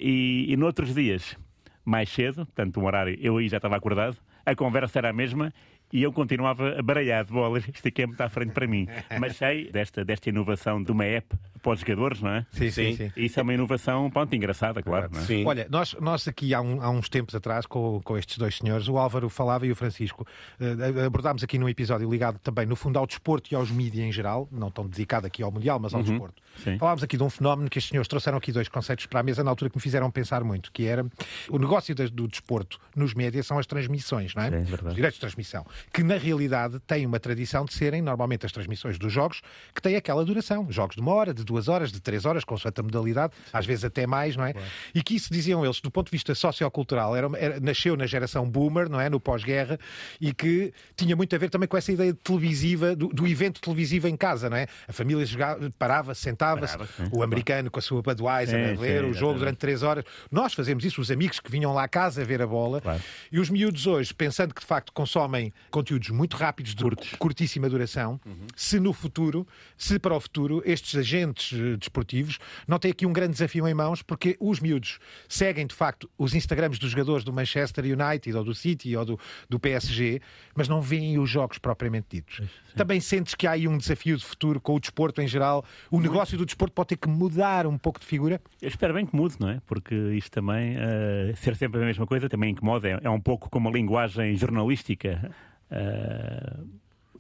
[0.01, 1.37] E, e noutros dias,
[1.85, 5.53] mais cedo, portanto um horário, eu aí já estava acordado, a conversa era a mesma
[5.93, 8.87] e eu continuava baralhado, bolas, isto aqui é muito à frente para mim.
[9.21, 11.27] Mas sei desta, desta inovação de uma app
[11.63, 12.47] para os jogadores, não é?
[12.53, 13.13] Sim, sim, sim.
[13.17, 15.09] Isso é uma inovação, pronto, engraçada, claro.
[15.13, 15.25] Não é?
[15.25, 15.45] sim.
[15.45, 18.87] Olha, nós, nós aqui há, um- há uns tempos atrás, com, com estes dois senhores,
[18.89, 20.27] o Álvaro falava e o Francisco,
[20.61, 24.13] eh, abordámos aqui num episódio ligado também, no fundo, ao desporto e aos mídias em
[24.13, 26.41] geral, não tão dedicado aqui ao Mundial, mas ao desporto.
[26.63, 26.79] sim.
[26.79, 29.43] Falámos aqui de um fenómeno que estes senhores trouxeram aqui dois conceitos para a mesa
[29.43, 31.05] na altura que me fizeram pensar muito, que era
[31.51, 34.47] o negócio do desporto nos médias são as transmissões, não é?
[34.47, 34.89] É verdade.
[34.89, 38.99] Os direitos de transmissão, que na realidade têm uma tradição de serem normalmente as transmissões
[38.99, 39.41] dos jogos
[39.75, 42.81] que têm aquela duração, jogos de uma hora, de duas horas, de três horas, consoante
[42.81, 44.55] a modalidade, às vezes até mais, não é?
[44.95, 48.49] E que isso, diziam eles, do ponto de vista sociocultural, era, era- nasceu na geração
[48.49, 49.09] boomer, não é?
[49.09, 49.79] No pós-guerra,
[50.21, 54.09] e que tinha muito a ver também com essa ideia televisiva, do, do evento televisivo
[54.09, 54.67] em casa, não é?
[54.87, 56.77] A família jogava, parava, sentava-se,
[57.13, 59.39] o americano com a sua Budweiser Sim, a ver sim, o jogo exatamente.
[59.39, 60.05] durante três horas.
[60.31, 62.81] Nós fazemos isso, os amigos que vinham lá à casa a ver a bola.
[62.81, 63.01] Claro.
[63.31, 67.11] E os miúdos hoje, pensando que de facto consomem conteúdos muito rápidos, de Curtos.
[67.19, 68.21] curtíssima duração,
[68.57, 73.13] se no futuro, se para o futuro, estes agentes eh, desportivos não têm aqui um
[73.13, 77.33] grande desafio em mãos, porque os miúdos seguem de facto os Instagrams dos jogadores do
[77.33, 80.21] Manchester United ou do City ou do, do PSG,
[80.55, 82.43] mas não veem os jogos propriamente ditos.
[82.75, 85.65] Também sentes que há aí um desafio de futuro com o desporto em geral.
[85.91, 88.41] O negócio do desporto pode ter que mudar um pouco de figura.
[88.63, 89.61] Eu espero bem que mude, não é?
[89.67, 92.89] Porque isto também, eh, ser sempre a mesma coisa, também incomoda.
[92.89, 95.31] É, é um pouco como a linguagem jornalística.
[95.71, 96.57] Eh,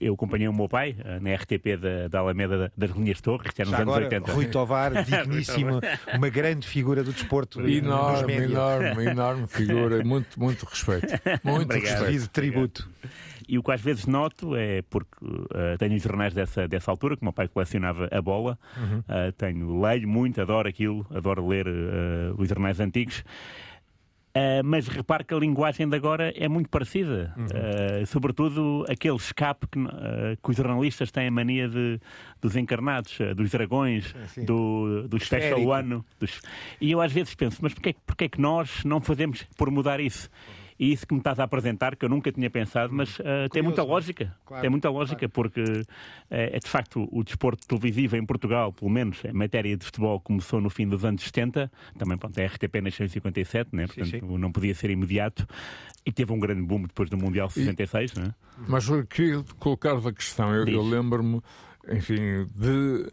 [0.00, 3.50] eu acompanhei o meu pai eh, na RTP da, da Alameda da- das Linhas Torres,
[3.52, 4.32] que era nos Já anos agora, 80.
[4.32, 5.80] Rui Tovar, digníssimo,
[6.14, 7.66] uma grande figura do desporto.
[7.68, 10.04] Enorme, enorme, enorme figura.
[10.04, 11.08] Muito, muito respeito.
[11.42, 12.04] Muito Obrigado.
[12.04, 12.28] respeito.
[12.30, 12.88] Tributo.
[13.48, 15.16] E o que às vezes noto é porque
[15.54, 18.56] eh, tenho os jornais dessa, dessa altura, que o meu pai colecionava a bola,
[19.08, 23.24] Eh, tenho, leio muito, adoro aquilo, adoro ler eh, os jornais antigos.
[24.40, 27.34] Eh, mas repare que a linguagem de agora é muito parecida.
[27.52, 31.98] Eh, sobretudo aquele escape que, eh, que os jornalistas têm a mania de,
[32.40, 34.44] dos encarnados, dos dragões, sim.
[34.44, 36.02] do, do special one.
[36.20, 36.40] dos-
[36.80, 39.98] E eu às vezes penso, mas porquê, porquê é que nós não fazemos por mudar
[39.98, 40.30] isso?
[40.78, 43.62] E isso que me estás a apresentar, que eu nunca tinha pensado, mas eh, tem
[43.62, 43.92] muita não é?
[43.92, 44.36] lógica.
[44.46, 45.60] Claro, tem muita lógica, porque
[46.30, 50.20] eh, é de facto o desporto televisivo em Portugal, pelo menos em matéria de futebol,
[50.20, 51.70] começou no fim dos anos 70.
[51.98, 53.86] Também, pronto, a RTP nasceu em 57, né?
[53.86, 54.38] portanto sim.
[54.38, 55.46] não podia ser imediato.
[56.06, 58.34] E teve um grande boom depois do Mundial 66, né?
[58.66, 60.54] Mas eu queria colocar-vos a questão.
[60.54, 61.42] Eu, eu lembro-me,
[61.90, 63.10] enfim, de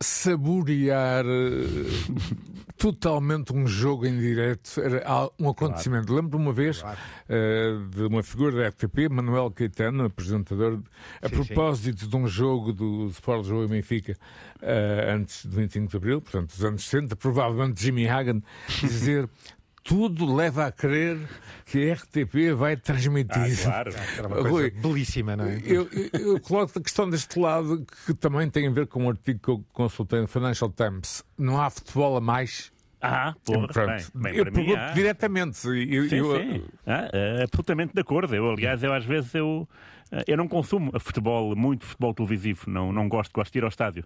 [0.00, 2.55] saborear eh,
[2.92, 4.80] totalmente um jogo em direto.
[4.80, 6.14] Era al- um acontecimento.
[6.14, 6.84] Lembro-me uma vez
[7.28, 10.80] eh, de uma figura da RTP, Manuel Caetano, apresentador,
[11.20, 14.16] a Sim, propósito de um jogo do Sport Jogo e Benfica
[14.62, 18.40] eh, antes do 25 de Abril, portanto, dos anos 60, provavelmente Jimmy Hagan,
[18.80, 19.28] dizer
[19.82, 21.18] tudo leva a crer
[21.64, 23.36] que a RTP vai transmitir.
[23.36, 23.92] Ah, claro.
[24.18, 25.60] Era uma coisa Rui, belíssima, não é?
[25.64, 29.08] Eu, eu, eu coloco a questão deste lado que também tem a ver com um
[29.10, 31.22] artigo que eu consultei no Financial Times.
[31.38, 32.72] Não há futebol a mais?
[33.06, 33.88] Ah, porra, Pronto.
[34.14, 34.92] bem, bem, eu para mim, há.
[34.92, 35.66] diretamente.
[35.66, 36.62] Eu, Sim, eu- sim.
[36.86, 38.34] Ah, é absolutamente de acordo.
[38.34, 39.68] Eu, aliás, eu às vezes eu,
[40.10, 42.68] eh, eu não consumo futebol, muito futebol televisivo.
[42.70, 44.04] Não, não gosto, gosto de ir ao estádio.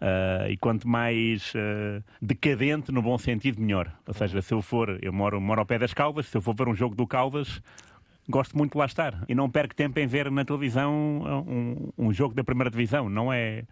[0.00, 3.92] Ah, e quanto mais ah, decadente, no bom sentido, melhor.
[4.06, 6.54] Ou seja, se eu for, eu moro, moro ao pé das Caldas, se eu for
[6.54, 7.60] ver um jogo do Caldas,
[8.28, 9.22] gosto muito de lá estar.
[9.28, 10.92] E não perco tempo em ver na televisão
[11.46, 13.08] um, um jogo da primeira divisão.
[13.08, 13.64] Não é,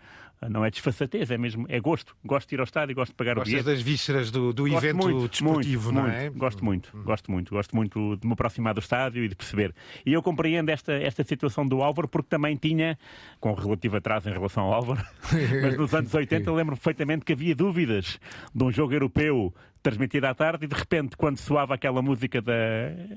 [0.49, 2.17] não é desfaçatez, é mesmo, é gosto.
[2.25, 3.67] Gosto de ir ao estádio, gosto de pagar o Gostas bilhete.
[3.67, 6.17] das vísceras do, do evento muito, desportivo, muito, não muito.
[6.17, 6.31] é?
[6.31, 9.75] Gosto muito, gosto muito, gosto muito de me aproximar do estádio e de perceber.
[10.05, 12.99] E eu compreendo esta, esta situação do Álvaro porque também tinha,
[13.39, 15.05] com relativo atraso em relação ao Álvaro,
[15.63, 18.19] mas nos anos 80 eu lembro perfeitamente que havia dúvidas
[18.55, 22.51] de um jogo europeu transmitido à tarde e de repente quando soava aquela música da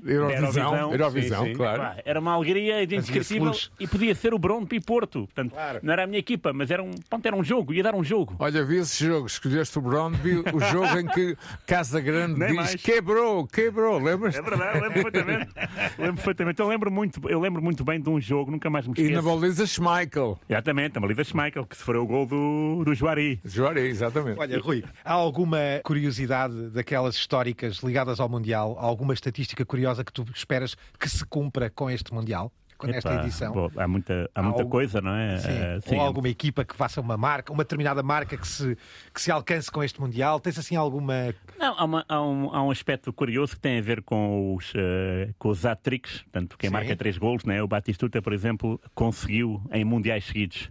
[0.02, 1.54] da Eurovisão, Eurovisão, sim, sim.
[1.54, 1.80] claro.
[1.82, 5.26] Pá, era uma alegria indescritível e podia ser o Bronte e Porto.
[5.26, 7.94] Portanto, não era a minha equipa, mas era um, pronto, era um jogo, ia dar
[7.94, 8.36] um jogo.
[8.38, 12.56] Olha, vi esse jogo, escolheste o Brondby, o jogo em que Casa Grande Nem diz
[12.56, 12.74] mais.
[12.76, 14.34] quebrou, quebrou, lembras?
[14.34, 15.52] É verdade, lembro perfeitamente.
[15.98, 16.60] lembro perfeitamente.
[16.60, 19.22] Eu lembro muito, eu lembro muito bem de um jogo, nunca mais me E esqueço.
[19.22, 20.38] na baliza Schmeichel.
[20.48, 23.40] Exatamente, a Malida Schmeichel, que se foi o gol do, do Juari.
[23.44, 24.38] Juarez, exatamente.
[24.38, 28.76] Olha, Rui, há alguma curiosidade daquelas históricas ligadas ao Mundial?
[28.78, 32.52] Alguma estatística curiosa que tu esperas que se cumpra com este Mundial?
[32.76, 33.52] Com esta Epá, edição?
[33.52, 35.38] bom, há muita, há muita coisa, não é?
[35.38, 35.48] Sim.
[35.48, 35.94] Eh, sim.
[35.94, 38.76] Ou alguma equipa que faça uma marca, uma determinada marca que se,
[39.14, 40.40] que se alcance com este Mundial?
[40.40, 41.32] Tens assim alguma.
[41.56, 44.72] Não, há, uma- há um, há um aspecto curioso que tem a ver com os,
[44.74, 46.74] eh, com os hat-tricks, portanto, quem Sim.
[46.74, 47.62] marca três golos, né?
[47.62, 50.68] o Batistuta, por exemplo, conseguiu em mundiais seguidos.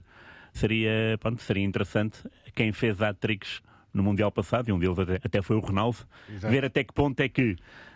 [0.52, 2.17] Seria, pronto, seria interessante
[2.54, 3.62] quem fez hat-tricks
[3.93, 7.19] no Mundial passado, e um deles até, até foi o Ronaldo, ver até que ponto
[7.19, 7.56] é que.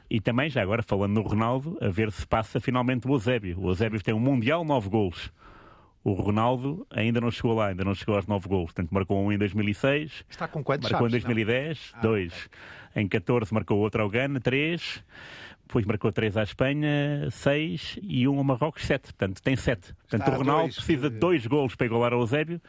[0.09, 3.59] E também, já agora, falando no Ronaldo, a ver se passa finalmente o Eusébio.
[3.59, 5.31] O Eusébio tem um Mundial, nove golos.
[6.03, 8.71] O Ronaldo ainda não chegou lá, ainda não chegou aos nove golos.
[8.71, 10.89] Portanto, marcou um em 2006, Está com quantos?
[10.89, 11.25] Marcou em sabes?
[11.25, 11.33] Não.
[11.33, 12.49] 2010, dois.
[12.95, 15.03] Em 14 marcou outro ao Ghana, três.
[15.67, 17.99] Depois marcou três à Espanha, seis.
[18.01, 19.11] E um ao Marrocos, sete.
[19.13, 19.93] Portanto, tem sete.
[19.93, 20.75] Portanto, Está o Ronaldo dois.
[20.75, 22.61] precisa de dois golos para igualar ao Eusébio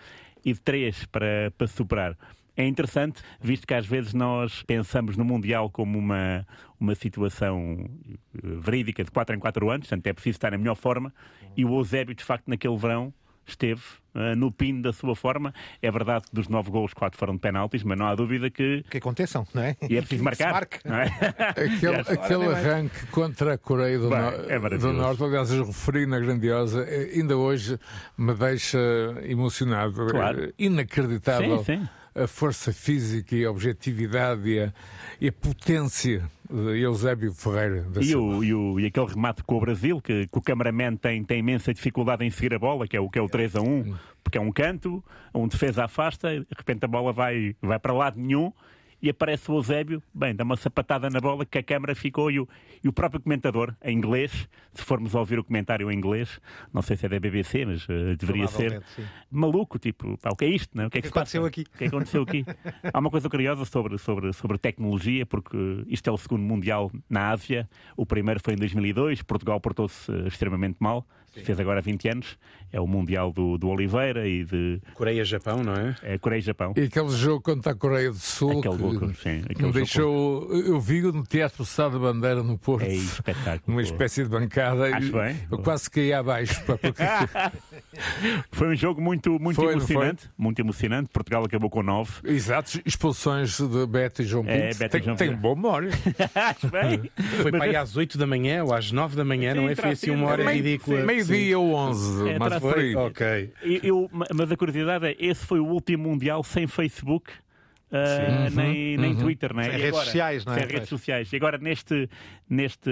[0.45, 2.17] e de três para, para superar.
[2.61, 6.45] É interessante, visto que às vezes nós pensamos no Mundial como uma,
[6.81, 7.89] uma situação
[8.35, 11.15] eh, verídica de 4 em 4 anos, portanto é preciso estar na melhor forma,
[11.57, 13.15] e o Eusébio, de facto, naquele verão
[13.47, 13.81] esteve
[14.15, 15.55] eh, no pino da sua forma.
[15.81, 18.83] É verdade que dos nove golos, quatro foram de penaltis, mas não há dúvida que
[18.91, 19.77] Que aconteçam, não é?
[19.89, 20.53] e é preciso Que se marcar.
[20.53, 20.79] marque.
[20.85, 21.05] não é?
[21.57, 26.07] Aquele, aquele arranque contra a Coreia do, Bem, No- é do Norte, aliás, eu referi
[26.07, 27.79] na grandiosa, eh, ainda hoje
[28.19, 28.79] me deixa
[29.23, 30.07] emocionado.
[30.09, 30.53] Claro.
[30.59, 31.89] Inacreditável Sim, sim.
[32.23, 34.73] A força física e a objetividade e a,
[35.21, 39.57] e a potência de Eusébio Ferreira da E, o, e, o- e aquele remate com
[39.57, 42.97] o Brasil, que, que o cameraman tem, tem imensa dificuldade em seguir a bola, que
[42.97, 45.03] é o, que é o 3 a 1, porque é um canto,
[45.35, 48.53] um defesa afasta, de repente a bola vai, vai para lado nenhum.
[49.01, 52.41] E aparece o Eusébio, bem, dá uma sapatada na bola que a câmara ficou e
[52.41, 52.49] o,
[52.83, 56.41] e o próprio comentador, em inglês, se formos ouvir o comentário em inglês,
[56.73, 59.05] não sei se é da BBC, mas eh, deveria ser, sim.
[59.31, 60.77] maluco, tipo, pá, o que é isto?
[60.77, 60.87] Não é?
[60.89, 61.39] O que é que, que se passa?
[61.39, 61.61] aconteceu aqui?
[61.61, 62.45] O que que aconteceu aqui?
[62.93, 65.57] Há uma coisa curiosa sobre, sobre, sobre tecnologia, porque
[65.87, 67.69] isto é o segundo Mundial na Ásia.
[67.97, 72.39] O primeiro foi em 2002, Portugal portou-se eh, extremamente mal, fez agora 20 anos.
[72.71, 75.97] É o Mundial do, do Oliveira e de Coreia-Japão, não é?
[76.03, 76.75] é, Coreia e Japão.
[76.77, 79.73] E aquele jogo contra a Coreia do Sul Aquele que gol, sim, aquele me jogo-
[79.73, 80.53] deixou.
[80.55, 82.85] Eu vi no Teatro Sá da Bandeira no Porto.
[82.85, 83.63] É espetáculo.
[83.75, 84.95] Uma espécie de bancada.
[84.95, 85.37] Acho e bem.
[85.51, 86.63] Eu quase caí abaixo.
[86.67, 86.93] porque-
[88.53, 90.29] Foi um jogo muito, muito Foi, emocionante.
[90.37, 91.09] Muito emocionante.
[91.11, 92.21] Portugal acabou com 9.
[92.25, 94.55] Exato, expulsões de Beto e João Pinto.
[94.57, 95.91] É, Beto e tem, João tem boa memória.
[96.35, 97.11] Acho bem.
[97.41, 99.69] Foi Mas para aí às 8 da manhã ou às 9 da manhã, Sim, não
[99.69, 99.75] é?
[99.75, 100.15] Foi assim sido.
[100.15, 101.03] uma hora Meio- ridícula.
[101.27, 102.95] Meio-dia ou 11, É, por Foi?
[102.97, 103.53] Ok.
[103.63, 107.31] Eu- eu- mas a curiosidade é, esse foi o último Mundial sem Facebook,
[107.91, 109.65] ah, nem, nem Twitter, não é?
[109.65, 110.59] Sem E redes agora- sociais, não é?
[110.61, 111.33] Sem redes sociais.
[111.33, 112.09] E agora, neste,
[112.49, 112.91] neste,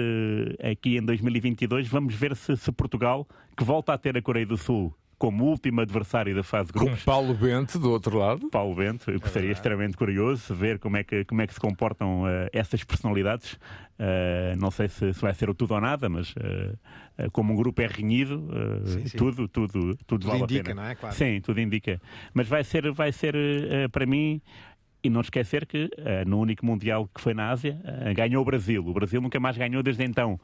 [0.63, 4.57] aqui em 2022, vamos ver se, se Portugal, que volta a ter a Coreia do
[4.57, 8.49] Sul como último adversário da fase de Com grupos, Paulo Bento do outro lado.
[8.49, 11.59] Paulo Bento, o que seria extremamente curioso ver como é que, como é que se
[11.59, 13.57] comportam eh, essas personalidades.
[13.97, 17.55] Eh, não sei se, se vai ser o tudo ou nada, mas eh, como um
[17.55, 18.47] grupo é renhido,
[18.85, 19.17] Sim, sim.
[19.17, 20.81] tudo, tudo, tudo, vale indica, a pena.
[20.83, 20.95] não é?
[20.95, 21.15] Claro.
[21.15, 21.99] Sim, tudo indica.
[22.33, 23.35] Mas vai ser, vai ser
[23.91, 24.39] para mim.
[25.03, 25.89] E não esquecer que
[26.25, 27.79] no único Mundial que foi na Ásia,
[28.15, 28.85] ganhou o Brasil.
[28.85, 30.39] O Brasil nunca mais ganhou desde então.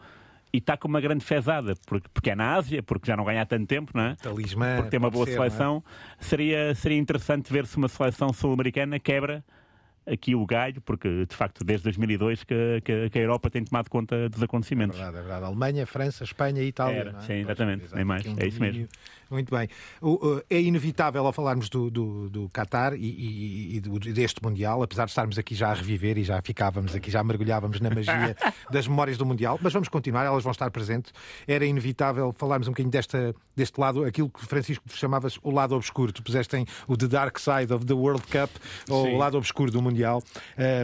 [0.54, 3.42] E está com uma grande fezada, porque, porque é na Ásia, porque já não ganha
[3.42, 4.16] há tanto tempo, não é?
[4.16, 4.76] Talismã.
[4.76, 5.36] porque tem uma boa ser, é?
[5.36, 5.84] seleção,
[6.20, 9.44] seria, seria interessante ver se uma seleção sul-americana quebra
[10.06, 13.90] aqui o galho, porque de facto desde 2002 que, que, que a Europa tem tomado
[13.90, 14.98] conta dos É acontecimentos.
[14.98, 15.46] verdade, é verdade.
[15.46, 17.00] Alemanha, França, Espanha e Itália.
[17.00, 17.22] Era, é?
[17.22, 18.88] sim, exatamente, nem mais, um é isso mesmo.
[19.34, 19.68] Muito bem.
[20.50, 23.80] É inevitável ao falarmos do, do, do Qatar e, e- e
[24.14, 27.80] deste Mundial, apesar de estarmos aqui já a reviver e já ficávamos aqui, já mergulhávamos
[27.82, 28.36] na magia
[28.72, 31.12] das memórias do Mundial, mas vamos continuar, elas vão estar presentes.
[31.48, 36.12] Era inevitável falarmos um bocadinho desta, deste lado, aquilo que Francisco chamavas o lado obscuro.
[36.14, 38.52] Tu puseste em o The Dark Side of the World Cup,
[38.90, 39.14] ou Sim.
[39.16, 40.22] o lado obscuro do Mundial,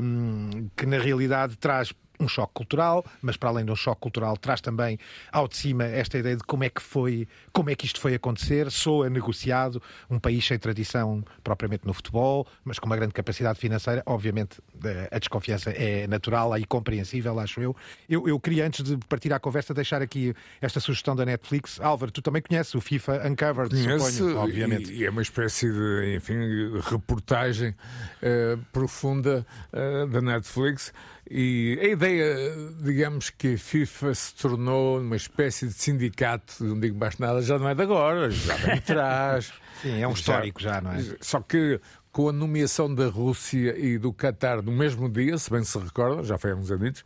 [0.03, 4.35] hum, que na realidade traz um choque cultural, mas para além de um choque cultural,
[4.37, 4.99] traz também
[5.31, 8.13] ao de cima esta ideia de como é que foi, como é que isto foi
[8.13, 8.69] acontecer.
[8.71, 14.03] Soa negociado, um país sem tradição propriamente no futebol, mas com uma grande capacidade financeira.
[14.05, 17.75] Obviamente, eh, a desconfiança é natural e compreensível, acho eu.
[18.09, 18.27] eu.
[18.27, 21.79] Eu queria, antes de partir à conversa, deixar aqui esta sugestão da Netflix.
[21.79, 24.91] Álvaro, tu também conheces o FIFA Uncovered, Conheço, suponho, obviamente.
[24.91, 27.75] E, e é uma espécie de, enfim, reportagem
[28.21, 30.93] eh, profunda eh, da Netflix.
[31.29, 36.97] E a ideia, digamos, que a FIFA se tornou uma espécie de sindicato, não digo
[36.97, 39.53] mais nada, já não é de agora, já vem de trás.
[39.81, 41.03] Sim, é um histórico já, não é?
[41.21, 41.79] Só que
[42.11, 46.23] com a nomeação da Rússia e do Qatar no mesmo dia, se bem se recorda,
[46.23, 47.03] já foi há uns anos,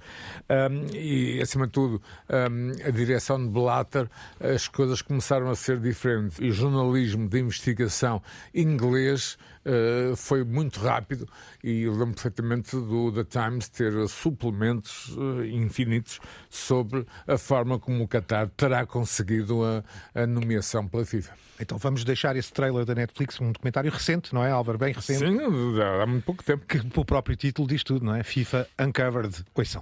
[0.94, 4.10] e acima de tudo hum, a direção de Blatter,
[4.40, 6.38] as coisas começaram a ser diferentes.
[6.40, 8.22] E o jornalismo de investigação
[8.54, 11.28] inglês uh, foi muito rápido
[11.63, 18.04] e eu lembro perfeitamente do The Times ter suplementos uh, infinitos sobre a forma como
[18.04, 19.84] o Qatar terá conseguido a,
[20.21, 21.34] a nomeação pela FIFA.
[21.60, 24.78] Então vamos deixar esse trailer da Netflix, um documentário recente, não é, Álvaro?
[24.78, 25.19] Bem recente.
[25.19, 25.39] Sim,
[26.02, 26.65] há muito pouco tempo.
[26.65, 28.23] Que o próprio título diz tudo, não é?
[28.23, 29.45] FIFA Uncovered.
[29.56, 29.82] Ouçam.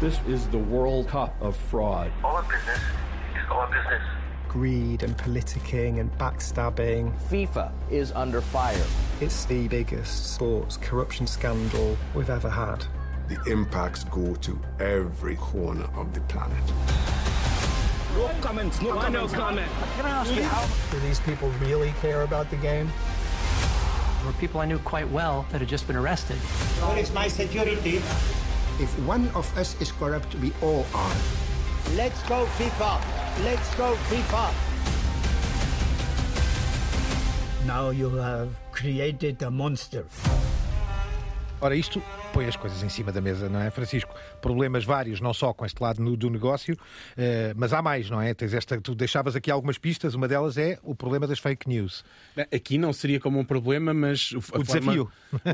[0.00, 2.10] This is the World Cup of fraud.
[2.24, 2.80] Our business
[3.36, 4.02] is our business.
[4.52, 7.10] Greed and politicking and backstabbing.
[7.30, 8.84] FIFA is under fire.
[9.22, 12.84] It's the biggest sports corruption scandal we've ever had.
[13.30, 16.62] The impacts go to every corner of the planet.
[18.14, 19.32] No comments, no comments.
[19.32, 19.72] comment.
[19.96, 20.68] Can I ask you how?
[20.90, 22.92] Do these people really care about the game?
[24.18, 26.36] There were people I knew quite well that had just been arrested.
[26.36, 28.02] Where is my security?
[28.78, 31.16] If one of us is corrupt, we all are.
[31.90, 33.00] Let's go FIFA!
[33.44, 34.54] Let's go FIFA!
[37.66, 40.04] Now you have created a monster.
[41.60, 42.00] Ora, isto
[42.32, 44.14] põe as coisas em cima da mesa, não é, Francisco?
[44.40, 48.20] Problemas vários, não só com este lado no, do negócio, uh, mas há mais, não
[48.20, 48.32] é?
[48.32, 52.02] Tens esta, tu deixavas aqui algumas pistas, uma delas é o problema das fake news.
[52.52, 55.10] Aqui não seria como um problema, mas o forma, desafio.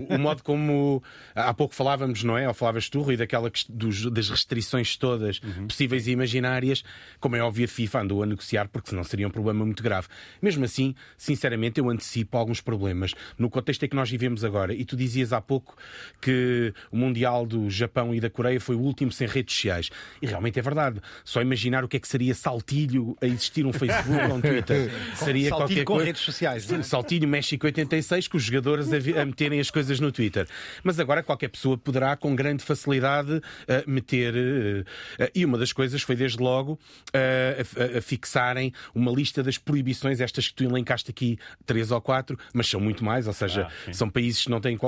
[0.09, 1.03] o, o, modo como
[1.35, 2.47] há pouco falávamos, não é?
[2.47, 5.67] Ou falavas tu, e daquela dos, das restrições todas uhum.
[5.67, 6.85] possíveis e imaginárias,
[7.19, 10.07] como é óbvio, a FIFA andou a negociar, porque senão seria um problema muito grave.
[10.41, 14.73] Mesmo assim, sinceramente, eu antecipo alguns problemas no contexto em que nós vivemos agora.
[14.73, 15.77] E tu dizias há pouco
[16.21, 19.91] que o Mundial do Japão e da Coreia foi o último sem redes sociais.
[20.21, 21.01] E realmente é verdade.
[21.25, 24.91] Só imaginar o que é que seria saltilho a existir um Facebook ou um Twitter.
[25.15, 26.07] saltilho seria qualquer com coisa.
[26.07, 26.65] redes sociais.
[26.65, 30.47] Sim, saltilho México 86, com os jogadores a, a, meterem as coisas no Twitter.
[30.83, 33.43] Mas agora qualquer pessoa poderá, com grande facilidade, uh,
[33.87, 34.35] meter.
[34.35, 34.81] Uh,
[35.23, 36.79] uh, e uma das coisas foi, desde logo,
[37.13, 42.39] a, a, fixarem uma lista das proibições, estas que tu elencaste aqui, três ou quatro,
[42.53, 44.79] mas são muito mais, ou seja, ah, são países que não têm.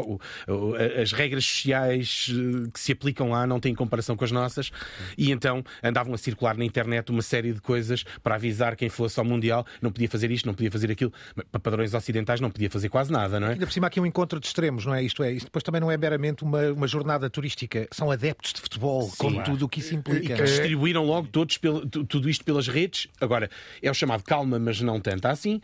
[1.01, 1.70] As regras sociais
[2.73, 4.71] que se aplicam lá não têm comparação com as nossas,
[5.17, 9.19] e então andavam a circular na internet uma série de coisas para avisar quem fosse
[9.19, 11.13] ao Mundial, não podia fazer isto, não podia fazer aquilo.
[11.51, 13.53] Para padrões ocidentais não podia fazer quase nada, não é?
[13.53, 15.03] Ainda por cima aqui um encontro de extremos, não é?
[15.03, 18.61] Isto é, isto depois também não é meramente uma, uma jornada turística, são adeptos de
[18.61, 19.51] futebol, Sim, com claro.
[19.51, 20.33] tudo o que isso implica.
[20.33, 23.09] E que distribuíram logo todos pelo, tudo isto pelas redes.
[23.21, 23.51] Agora,
[23.83, 25.61] é o chamado calma, mas não tanto assim.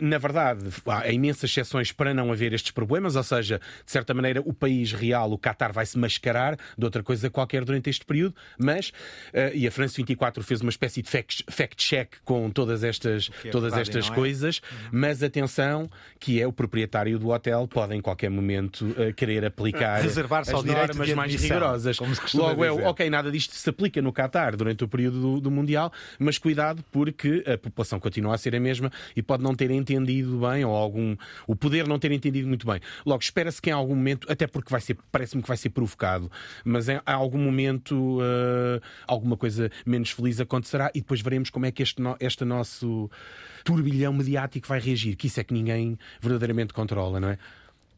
[0.00, 4.40] Na verdade, há imensas exceções para não haver estes problemas, ou seja, de certa maneira,
[4.44, 8.34] o país real, o Qatar, vai se mascarar de outra coisa qualquer durante este período,
[8.58, 8.92] mas,
[9.54, 13.98] e a France 24 fez uma espécie de fact-check com todas estas, é todas verdade,
[13.98, 14.88] estas coisas, uhum.
[14.92, 20.02] mas atenção, que é o proprietário do hotel, pode em qualquer momento uh, querer aplicar
[20.02, 21.98] Reservar-se as ao normas mais rigorosas.
[22.34, 25.92] Logo é, ok, nada disto se aplica no Qatar durante o período do, do, Mundial,
[26.18, 30.38] mas cuidado porque a população continua a ser a mesma e pode não ter entendido
[30.38, 32.80] bem, ou algum o poder não ter entendido muito bem.
[33.04, 36.30] Logo, espera-se que em algum momento, até porque vai ser, parece-me que vai ser provocado,
[36.64, 41.70] mas em algum momento uh, alguma coisa menos feliz acontecerá e depois veremos como é
[41.70, 43.10] que este, no, este nosso
[43.64, 47.38] turbilhão mediático vai reagir, que isso é que ninguém verdadeiramente controla, não é?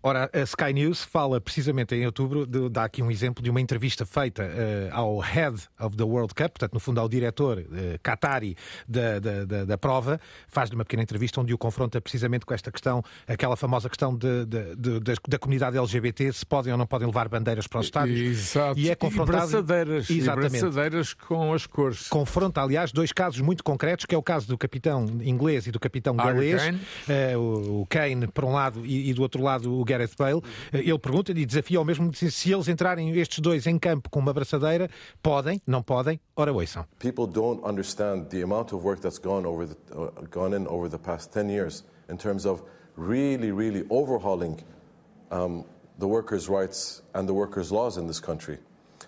[0.02, 3.60] Ora, a Sky News fala precisamente em outubro, de, dá aqui um exemplo de uma
[3.60, 4.48] entrevista feita uh,
[4.92, 7.64] ao Head of the World Cup, portanto, no fundo, ao diretor uh,
[8.02, 8.56] Qatari
[8.88, 12.72] da, da, da, da prova, faz-lhe uma pequena entrevista onde o confronta precisamente com esta
[12.72, 16.86] questão, aquela famosa questão de, de, de, da, da comunidade LGBT, se podem ou não
[16.86, 18.18] podem levar bandeiras para os estádios.
[18.18, 18.80] Exato.
[18.80, 19.36] E é confrontado.
[19.36, 20.56] E braçadeiras, Exatamente.
[20.56, 22.08] E braçadeiras com as cores.
[22.08, 25.78] Confronta, aliás, dois casos muito concretos, que é o caso do capitão inglês e do
[25.78, 26.80] capitão galês, Kane.
[27.08, 30.40] eh, o, o Kane por um lado e, e do outro lado o Gareth Bale.
[30.72, 34.20] Ele pergunta e desafia ao mesmo se, se eles entrarem estes dois em campo com
[34.20, 34.88] uma braçadeira,
[35.22, 36.86] podem, não podem, ora ouçam.
[36.98, 40.88] People don't understand the amount of work that's gone over the, uh, gone in over
[40.88, 42.62] the past 10 years in terms of
[42.96, 44.58] really, really overhauling
[45.30, 45.64] um,
[45.98, 48.58] the workers' rights and the workers' laws in this country.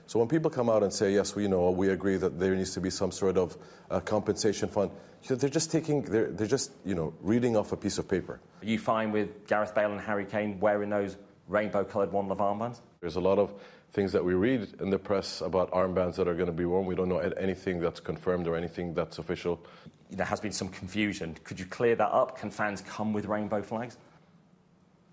[0.07, 2.75] So when people come out and say, yes, we know, we agree that there needs
[2.75, 3.57] to be some sort of
[3.91, 4.91] uh, compensation fund,
[5.31, 8.41] know, they're just taking, they're, they're just, you know, reading off a piece of paper.
[8.63, 11.17] Are you fine with Gareth Bale and Harry Kane wearing those
[11.49, 12.81] rainbow-coloured One Love armbands?
[13.01, 13.53] There's a lot of
[13.93, 16.85] things that we read in the press about armbands that are going to be worn.
[16.85, 19.65] We don't know anything that's confirmed or anything that's official.
[20.11, 21.37] There has been some confusion.
[21.45, 22.39] Could you clear that up?
[22.39, 23.97] Can fans come with rainbow flags?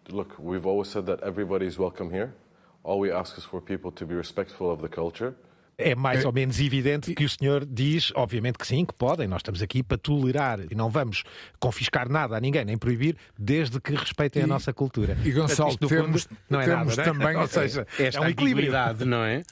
[0.10, 2.34] Look, we've always said that everybody's welcome here.
[2.84, 5.36] All we ask is for people to be respectful of the culture.
[5.84, 9.40] É mais ou menos evidente que o senhor diz, obviamente que sim, que podem, nós
[9.40, 11.24] estamos aqui para tolerar e não vamos
[11.60, 15.18] confiscar nada a ninguém, nem proibir, desde que respeitem a E- nossa cultura.
[15.24, 17.20] E Gonçalo, Portanto, isto, temos, fundo, não é temos nada, né?
[17.20, 17.36] também.
[17.42, 18.68] Ou seja, Esta é um equilíbrio.
[18.70, 19.44] ambiguidade, não é?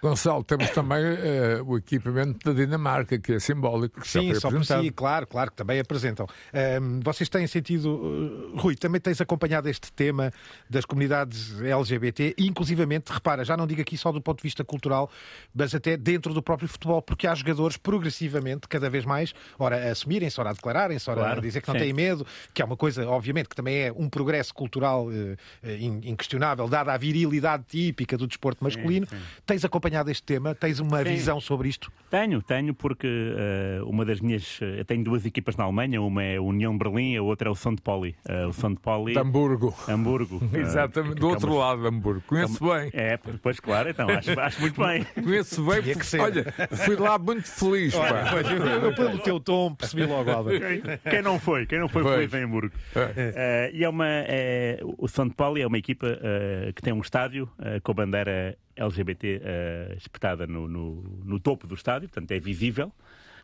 [0.00, 4.00] Gonçalo, temos também eh, o equipamento da Dinamarca, que é simbólico.
[4.00, 6.24] Que Sim, só por si, claro, claro, que também apresentam.
[6.52, 10.32] Ahm, vocês têm sentido, uh, Rui, também tens acompanhado este tema
[10.70, 15.10] das comunidades LGBT, inclusivamente, repara, já não digo aqui só do ponto de vista cultural,
[15.52, 19.90] mas até dentro do próprio futebol, porque há jogadores progressivamente, cada vez mais, ora a
[19.90, 21.80] assumirem-se, ora a declararem-se, ora Claro, a dizer que não sim.
[21.80, 22.24] têm medo,
[22.54, 26.68] que é uma coisa, obviamente, que também é um progresso cultural eh, eh, in- inquestionável,
[26.68, 29.08] dada a virilidade típica do desporto masculino.
[29.44, 30.54] Tens acompanhado este tema?
[30.54, 31.04] Tens uma Sim.
[31.04, 31.90] visão sobre isto?
[32.10, 34.58] Tenho, tenho, porque eh, uma das minhas.
[34.62, 37.50] eh, eu tenho duas equipas na Alemanha, uma é a União Berlim, a outra é
[37.52, 38.14] o São de Poli.
[38.26, 39.12] Eh, o São de Poli.
[39.12, 39.74] De Hamburgo.
[39.88, 40.40] Hamburgo.
[40.54, 42.22] eh, Exatamente, que- do que é outro lado de Hamburgo.
[42.26, 42.90] Conheço bem.
[42.94, 45.04] É, pois claro, então, acho, acho muito bem.
[45.22, 46.20] Conheço bem, Tinha porque, ser.
[46.20, 46.44] olha,
[46.84, 47.94] fui lá muito feliz.
[47.94, 48.30] Olha, pá.
[48.30, 50.58] pois, eu- pelo teu tom, percebi logo, Álvaro.
[50.58, 51.66] Quem, quem não foi?
[51.66, 52.14] Quem não foi Pois.
[52.16, 52.74] feliz em Hamburgo?
[53.16, 54.06] Eh, e é uma.
[54.08, 57.92] eh, o São de Paulo é uma equipa eh, que tem um estádio eh, com
[57.92, 62.92] a bandeira LGBT eh, espetada no, no- no topo do estádio, portanto é visível.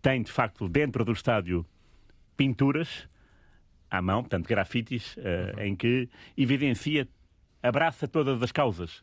[0.01, 1.67] Tem, de facto, dentro do estádio
[2.37, 3.09] pinturas
[3.91, 7.07] à mão, portanto grafites, eh, em que evidencia,
[7.63, 9.03] abraça todas as causas.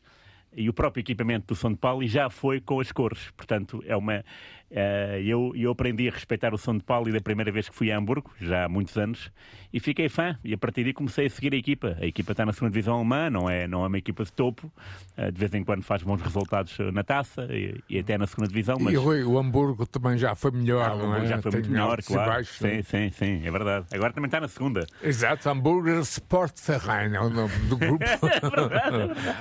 [0.54, 3.32] E o próprio equipamento do São de Paulo já foi com as cores.
[3.38, 4.24] Portanto, é uma.
[4.72, 7.92] Eh, eu, eu aprendi a respeitar o São de Paulo da primeira vez que fui
[7.92, 9.32] a Hamburgo, já há muitos anos,
[9.74, 10.38] e fiquei fã.
[10.44, 11.98] E a partir daí comecei a seguir a equipa.
[12.02, 14.72] A equipa está na segunda divisão alemã, não é, não é uma equipa de topo.
[15.18, 18.48] eh, de vez em quando faz bons resultados na taça e, e até na segunda
[18.48, 18.78] divisão.
[18.80, 21.26] Mas E o Hamburgo também já foi melhor, Ah, não é?
[21.28, 22.32] já foi Tem muito melhor, claro.
[22.32, 22.84] baixos, sim, não?
[22.84, 23.86] sim, sim, é verdade.
[23.94, 24.86] Agora também está na segunda.
[25.04, 28.06] Exato, Hamburger Sportverein é o nome do grupo.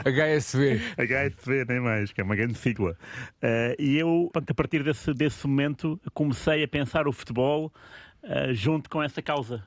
[0.05, 0.81] HSV.
[0.99, 2.97] HSV, nem mais, que é uma grande sigla.
[3.43, 7.73] Eh, e eu, a partir desse, desse momento, comecei a pensar o futebol
[8.23, 9.63] eh, junto com essa causa,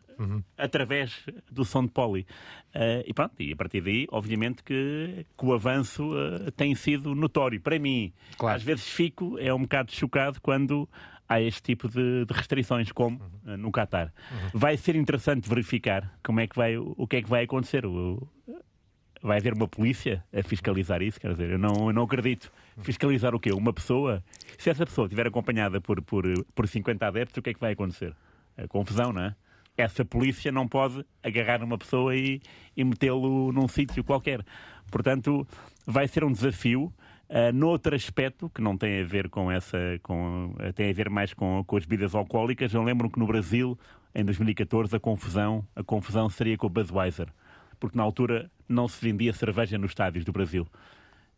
[0.57, 2.25] através do som de poli.
[2.73, 7.13] Eh, e pronto, e a partir daí, obviamente que, que o avanço eh, tem sido
[7.15, 7.59] notório.
[7.59, 8.13] Para mim,
[8.55, 10.87] às vezes fico, é um bocado chocado quando
[11.27, 14.13] há este tipo de, de restrições, como eh, no Qatar.
[14.53, 17.85] Vai ser interessante verificar como é que vai, o que é que vai acontecer.
[17.85, 18.27] O-
[19.21, 21.17] vai haver uma polícia a fiscalizar isso?
[21.19, 22.51] Quer dizer, eu não, eu não acredito.
[22.81, 23.51] Fiscalizar o quê?
[23.51, 24.23] Uma pessoa?
[24.57, 27.73] Se essa pessoa estiver acompanhada por, por, por 50 adeptos, o que é que vai
[27.73, 28.15] acontecer?
[28.57, 29.35] A confusão, não é?
[29.75, 32.41] Essa polícia não pode agarrar uma pessoa e,
[32.77, 34.45] e metê-lo num sítio qualquer.
[34.91, 35.47] Portanto,
[35.85, 36.93] vai ser um desafio.
[37.29, 41.33] Uh, noutro aspecto, que não tem a ver com essa, com, tem a ver mais
[41.33, 43.79] com, com as bebidas alcoólicas, eu lembro que no Brasil,
[44.13, 47.27] em 2014, a confusão, a confusão seria com o Budweiser
[47.83, 50.65] porque na altura não se vendia cerveja nos estádios do Brasil.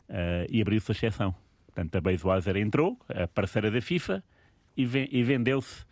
[0.08, 1.36] Eh, e abriu-se a exceção.
[1.66, 4.24] Portanto, a Budweiser entrou, a parceira da FIFA,
[4.78, 5.86] e, ve- e vendeu-se,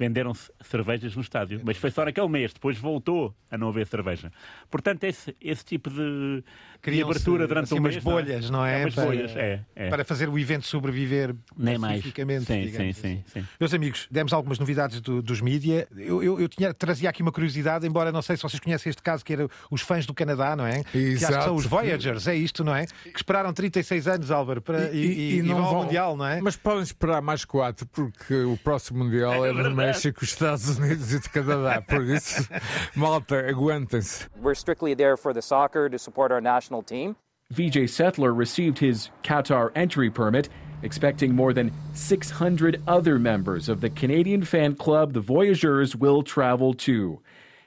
[0.00, 1.60] venderam-se cervejas no estádio.
[1.62, 4.32] Mas foi só naquele mês, depois voltou a não haver cerveja.
[4.70, 6.42] Portanto, esse, esse tipo de,
[6.82, 8.02] de abertura durante assim, um umas mês...
[8.04, 8.80] bolhas, não é?
[8.84, 9.60] umas Para- bolhas, é.
[9.76, 9.88] é.
[9.90, 11.96] Para fazer o evento sobreviver Nem mais.
[11.98, 12.46] pacificamente.
[12.46, 13.24] Sim, digamos sim, assim.
[13.26, 13.46] sim, sim.
[13.60, 15.86] Meus amigos, demos algumas novidades do- dos mídia.
[15.94, 19.02] Eu, eu, eu tinha, trazia aqui uma curiosidade, embora não sei se vocês conhecem este
[19.02, 20.82] caso, que era os fãs do Canadá, não é?
[20.84, 21.44] Que acho que Exato.
[21.44, 22.86] são os Voyagers, é isto, não é?
[22.86, 26.40] Que esperaram 36 anos, Álvaro, para, e, e- e vão ao Mundial, não é?
[26.40, 29.52] Mas podem esperar mais quatro, porque o próximo Mundial é
[29.90, 30.14] no verdade.
[30.14, 31.82] México, Estados Unidos e de Canadá.
[31.86, 32.48] Por isso,
[32.94, 34.26] malta, aguentem-se.
[34.40, 37.16] We're strictly there for the soccer to support our national team.
[37.50, 40.48] VJ Settler received his Qatar entry permit,
[40.82, 46.74] expecting more than 600 other members of the Canadian fan club the Voyageurs will travel
[46.74, 47.20] to.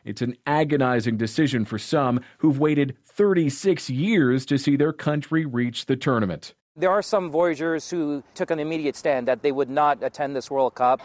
[0.06, 5.86] It's an agonizing decision for some who've waited 36 years to see their country reach
[5.86, 6.54] the tournament.
[6.76, 10.50] There are some Voyageurs who took an immediate stand that they would not attend this
[10.50, 11.02] World Cup.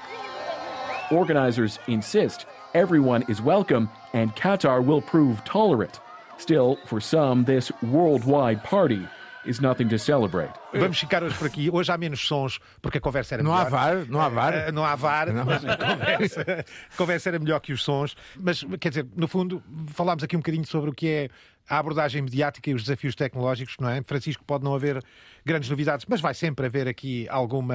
[1.11, 6.01] Organizers insist everyone is welcome and Qatar will prove tolerant.
[6.37, 9.09] Still, for some, this worldwide party
[9.45, 10.51] is nothing to celebrate.
[10.73, 11.71] Vamos ficar hoje por aqui.
[11.71, 13.67] Hoje há menos sons, porque a conversa era não melhor.
[13.67, 14.69] Há VAR, não há VAR.
[14.69, 15.45] Uh, não há VAR, não.
[15.45, 18.15] mas a conversa, a conversa era melhor que os sons.
[18.37, 21.29] Mas, quer dizer, no fundo, falámos aqui um bocadinho sobre o que é
[21.69, 24.03] a abordagem mediática e os desafios tecnológicos, não é?
[24.03, 25.03] Francisco, pode não haver
[25.45, 27.75] grandes novidades, mas vai sempre haver aqui alguma,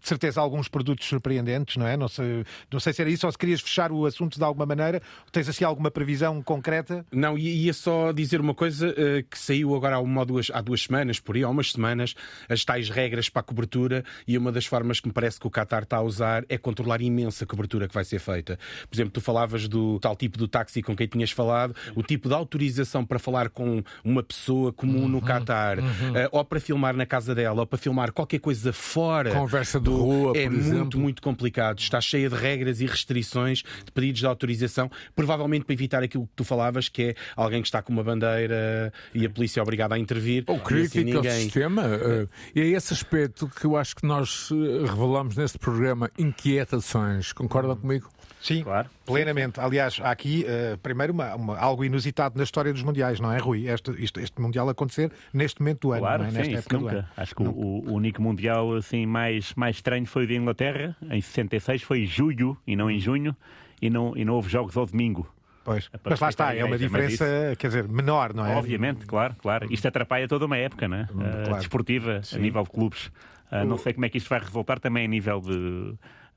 [0.00, 1.96] de certeza, alguns produtos surpreendentes, não é?
[1.96, 4.66] Não sei, não sei se era isso ou se querias fechar o assunto de alguma
[4.66, 5.00] maneira.
[5.30, 7.06] Tens assim alguma previsão concreta?
[7.12, 10.82] Não, ia só dizer uma coisa uh, que saiu agora há, uma duas, há duas
[10.82, 12.14] semanas, por aí, há umas semanas,
[12.48, 15.50] as tais regras para a cobertura e uma das formas que me parece que o
[15.50, 18.58] Qatar está a usar é controlar imensa cobertura que vai ser feita.
[18.88, 22.28] Por exemplo, tu falavas do tal tipo do táxi com quem tinhas falado, o tipo
[22.28, 25.84] de autorização para falar com uma pessoa comum no Qatar, uhum.
[25.84, 29.30] uh, ou para filmar na casa dela, ou para filmar qualquer coisa fora.
[29.30, 31.00] Conversa de rua, É por muito, exemplo.
[31.00, 31.78] muito complicado.
[31.78, 36.32] Está cheia de regras e restrições, de pedidos de autorização, provavelmente para evitar aquilo que
[36.36, 39.94] tu falavas, que é alguém que está com uma bandeira e a polícia é obrigada
[39.94, 40.44] a intervir.
[40.46, 41.30] Ou crítica assim ninguém...
[41.30, 41.82] ao sistema.
[41.86, 44.50] Uh, e é esse aspecto que eu acho que nós
[44.84, 47.32] revelamos neste programa inquietações.
[47.32, 48.11] Concordam comigo?
[48.42, 48.90] Sim, claro.
[49.06, 49.60] plenamente.
[49.60, 53.38] Aliás, há aqui, uh, primeiro, uma, uma, algo inusitado na história dos Mundiais, não é,
[53.38, 53.68] Rui?
[53.68, 56.30] Este, este, este Mundial acontecer neste momento do ano, claro, não é?
[56.32, 56.90] sim, Nesta época nunca.
[56.90, 57.08] do ano.
[57.16, 61.20] Acho que o, o, único Mundial assim, mais, mais estranho foi o de Inglaterra, em
[61.20, 63.36] 66, foi em julho e não em junho,
[63.80, 65.32] e não, e não houve jogos ao domingo.
[65.64, 68.56] Pois, mas lá está, é uma diferença, isso, quer dizer, menor, não é?
[68.56, 69.72] Obviamente, claro, claro.
[69.72, 71.02] Isto atrapalha toda uma época, não é?
[71.12, 72.36] Uh, desportiva, Sim.
[72.36, 73.06] a nível de clubes.
[73.52, 75.94] Uh, não sei como é que isto vai resultar também a nível de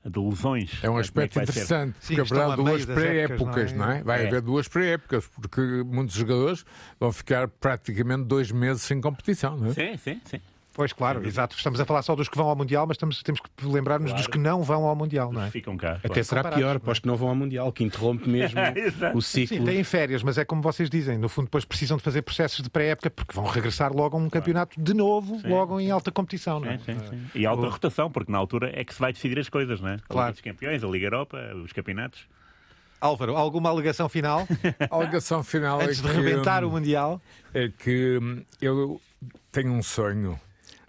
[0.08, 0.78] de lesões.
[0.82, 3.88] É um aspecto é interessante, Sim, porque haverá duas pré-épocas, não, é?
[3.88, 4.02] não é?
[4.02, 4.26] Vai é.
[4.28, 6.64] haver duas pré-épocas, porque muitos jogadores
[6.98, 9.72] vão ficar praticamente dois meses sem competição, não é?
[9.72, 10.40] Sim, sim, sim.
[10.76, 11.56] Pois, claro, exato.
[11.56, 14.22] Estamos a falar só dos que vão ao Mundial, mas estamos, temos que lembrar-nos claro.
[14.22, 15.50] dos que não vão ao Mundial, não é?
[15.50, 15.92] Ficam cá.
[15.92, 16.24] Até claro.
[16.24, 18.60] será pior para os que não vão ao Mundial, que interrompe mesmo
[19.16, 19.56] o ciclo.
[19.56, 22.62] Sim, têm férias, mas é como vocês dizem, no fundo depois precisam de fazer processos
[22.62, 25.48] de pré-época porque vão regressar logo a um campeonato de novo, sim.
[25.48, 26.76] logo em alta competição, não é?
[26.76, 29.80] Sim, sim, E alta rotação, porque na altura é que se vai decidir as coisas,
[29.80, 29.96] não é?
[30.06, 30.34] Claro.
[30.34, 32.28] Os campeões, a Liga Europa, os campeonatos.
[33.00, 34.46] Álvaro, alguma alegação final?
[34.90, 37.18] A alegação final Antes é de que, rebentar o Mundial?
[37.54, 38.20] É que
[38.60, 39.00] eu
[39.50, 40.38] tenho um sonho.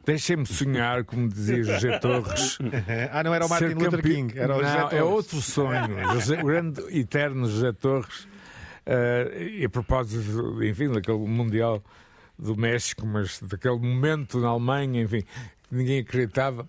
[0.07, 2.57] Deixem-me sonhar, como dizia José Torres.
[3.11, 4.01] ah, não era o Martin Luther.
[4.01, 4.93] King, era o não, José Torres.
[4.93, 6.13] É outro sonho.
[6.13, 8.23] José, o grande eterno José Torres.
[8.23, 11.83] Uh, e a propósito, enfim, daquele Mundial
[12.39, 16.61] do México, mas daquele momento na Alemanha, enfim, que ninguém acreditava,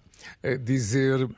[0.42, 1.28] uh, dizer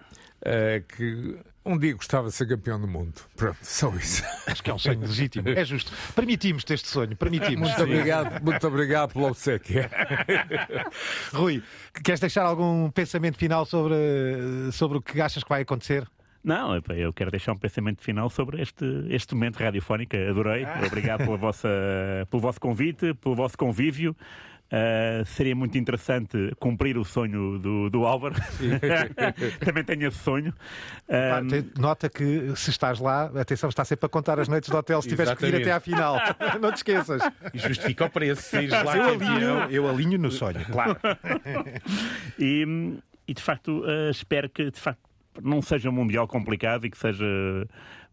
[0.43, 3.15] uh, que um dia gostava de ser campeão do mundo.
[3.37, 4.23] Pronto, só isso.
[4.47, 5.49] Acho que é um sonho legítimo.
[5.51, 5.93] É justo.
[6.15, 7.17] Permitimos-te este sonho.
[7.17, 7.69] Permitimos.
[7.69, 9.91] Muito obrigado, muito obrigado pela obsequia.
[11.33, 11.63] Rui,
[12.03, 13.97] queres deixar algum pensamento final sobre,
[14.73, 16.07] sobre o que achas que vai acontecer?
[16.43, 20.17] Não, eu quero deixar um pensamento final sobre este, este momento radiofónico.
[20.17, 20.65] Adorei.
[20.87, 21.69] Obrigado pela vossa,
[22.31, 24.17] pelo vosso convite, pelo vosso convívio.
[24.73, 28.37] Uh, seria muito interessante cumprir o sonho do, do Álvaro.
[29.65, 30.55] Também tenho esse sonho.
[31.09, 31.41] Ah,
[31.77, 35.09] nota que se estás lá, atenção, está sempre a contar as noites do hotel se
[35.09, 36.17] tiveres que ir até à final.
[36.63, 37.21] Não te esqueças.
[37.53, 38.43] E justifica o preço.
[38.43, 40.97] Se lá eu, alinho, eu alinho no sonho, claro.
[42.39, 42.65] e,
[43.27, 45.01] e de facto, uh, espero que de facto
[45.43, 47.27] não seja um mundial complicado e que seja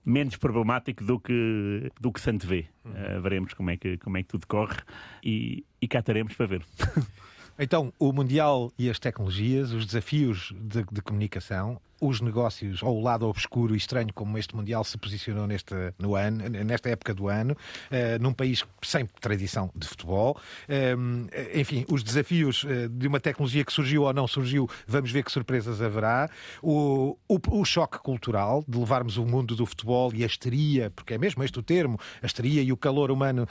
[0.06, 2.66] menos problemático do que, do que se antevê.
[2.86, 4.78] Uh, veremos como é, que, como é que tudo corre
[5.24, 6.66] e, e cá estaremos para ver.
[7.60, 13.02] Então, o Mundial e as tecnologias, os desafios de, de comunicação, os negócios, ou o
[13.02, 17.28] lado obscuro e estranho como este Mundial se posicionou neste, no ano, nesta época do
[17.28, 20.40] ano, uh, num país sem tradição de futebol.
[20.68, 25.24] Uh, enfim, os desafios uh, de uma tecnologia que surgiu ou não surgiu, vamos ver
[25.24, 26.30] que surpresas haverá.
[26.62, 31.16] O, o, o, choque cultural de levarmos o mundo do futebol e a histeria, porque
[31.16, 33.48] é mesmo este o termo, a histeria e o calor humano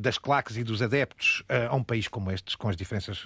[0.00, 3.22] das claques e dos adeptos a um país como este, com as diferenças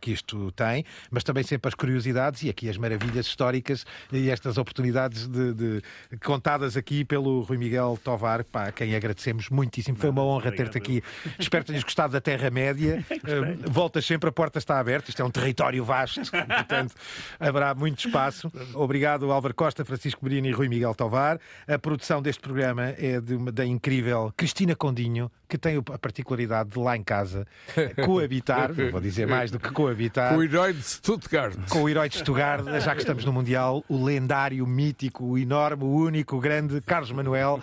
[0.00, 3.67] que isto tem, mas também sempre as curiosidades e aqui as maravilhas históricas
[4.12, 5.82] e estas oportunidades de, de-
[6.24, 9.96] contadas aqui pelo Rui Miguel Tovar, pá, a quem agradecemos muitíssimo.
[9.96, 11.02] Foi uma honra ter-te aqui.
[11.38, 13.04] Espero que tenhas gostado da Terra-média.
[13.10, 15.10] Uh, voltas sempre, a porta está aberta.
[15.10, 16.94] Isto é um território vasto, portanto
[17.38, 18.50] haverá muito espaço.
[18.74, 21.38] Obrigado, Álvaro Costa, Francisco Merino e Rui Miguel Tovar.
[21.66, 26.70] A produção deste programa é de uma- da incrível Cristina Condinho, que tem a particularidade
[26.70, 27.46] de lá em casa
[28.04, 30.36] coabitar, vou dizer mais do que coabitar.
[30.36, 31.56] O herói de Stuttgart.
[31.70, 35.84] Com o herói de Stuttgart, já que estamos no Mundial, o lendário, mítico, o enorme,
[35.84, 37.60] o único, o grande Carlos Manuel,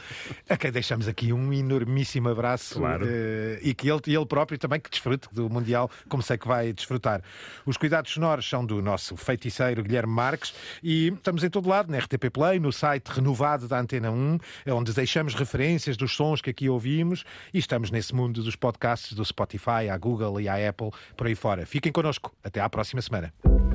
[0.50, 3.06] a quem deixamos aqui um enormíssimo abraço Claro.
[3.08, 6.74] eh, e que ele, ele próprio também que desfrute do Mundial, como sei que vai
[6.74, 7.22] desfrutar.
[7.66, 11.98] Os cuidados sonoros são do nosso feiticeiro Guilherme Marques e estamos em todo lado, na
[12.00, 16.50] RTP Play, no site renovado da Antena 1, é onde deixamos referências dos sons que
[16.50, 17.24] aqui ouvimos
[17.54, 21.36] e estamos nesse mundo dos podcasts do Spotify, à Google e à Apple, por aí
[21.36, 21.66] fora.
[21.66, 22.34] Fiquem connosco.
[22.44, 23.34] Até à próxima semana.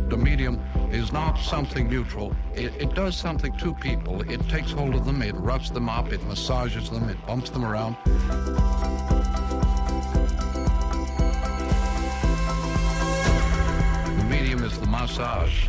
[0.09, 0.59] The medium
[0.93, 2.35] is not something neutral.
[2.55, 4.23] It, it does something to people.
[4.31, 7.65] It takes hold of them, it roughs them up, it massages them, it bumps them
[7.65, 7.97] around.
[14.19, 15.69] The medium is the massage.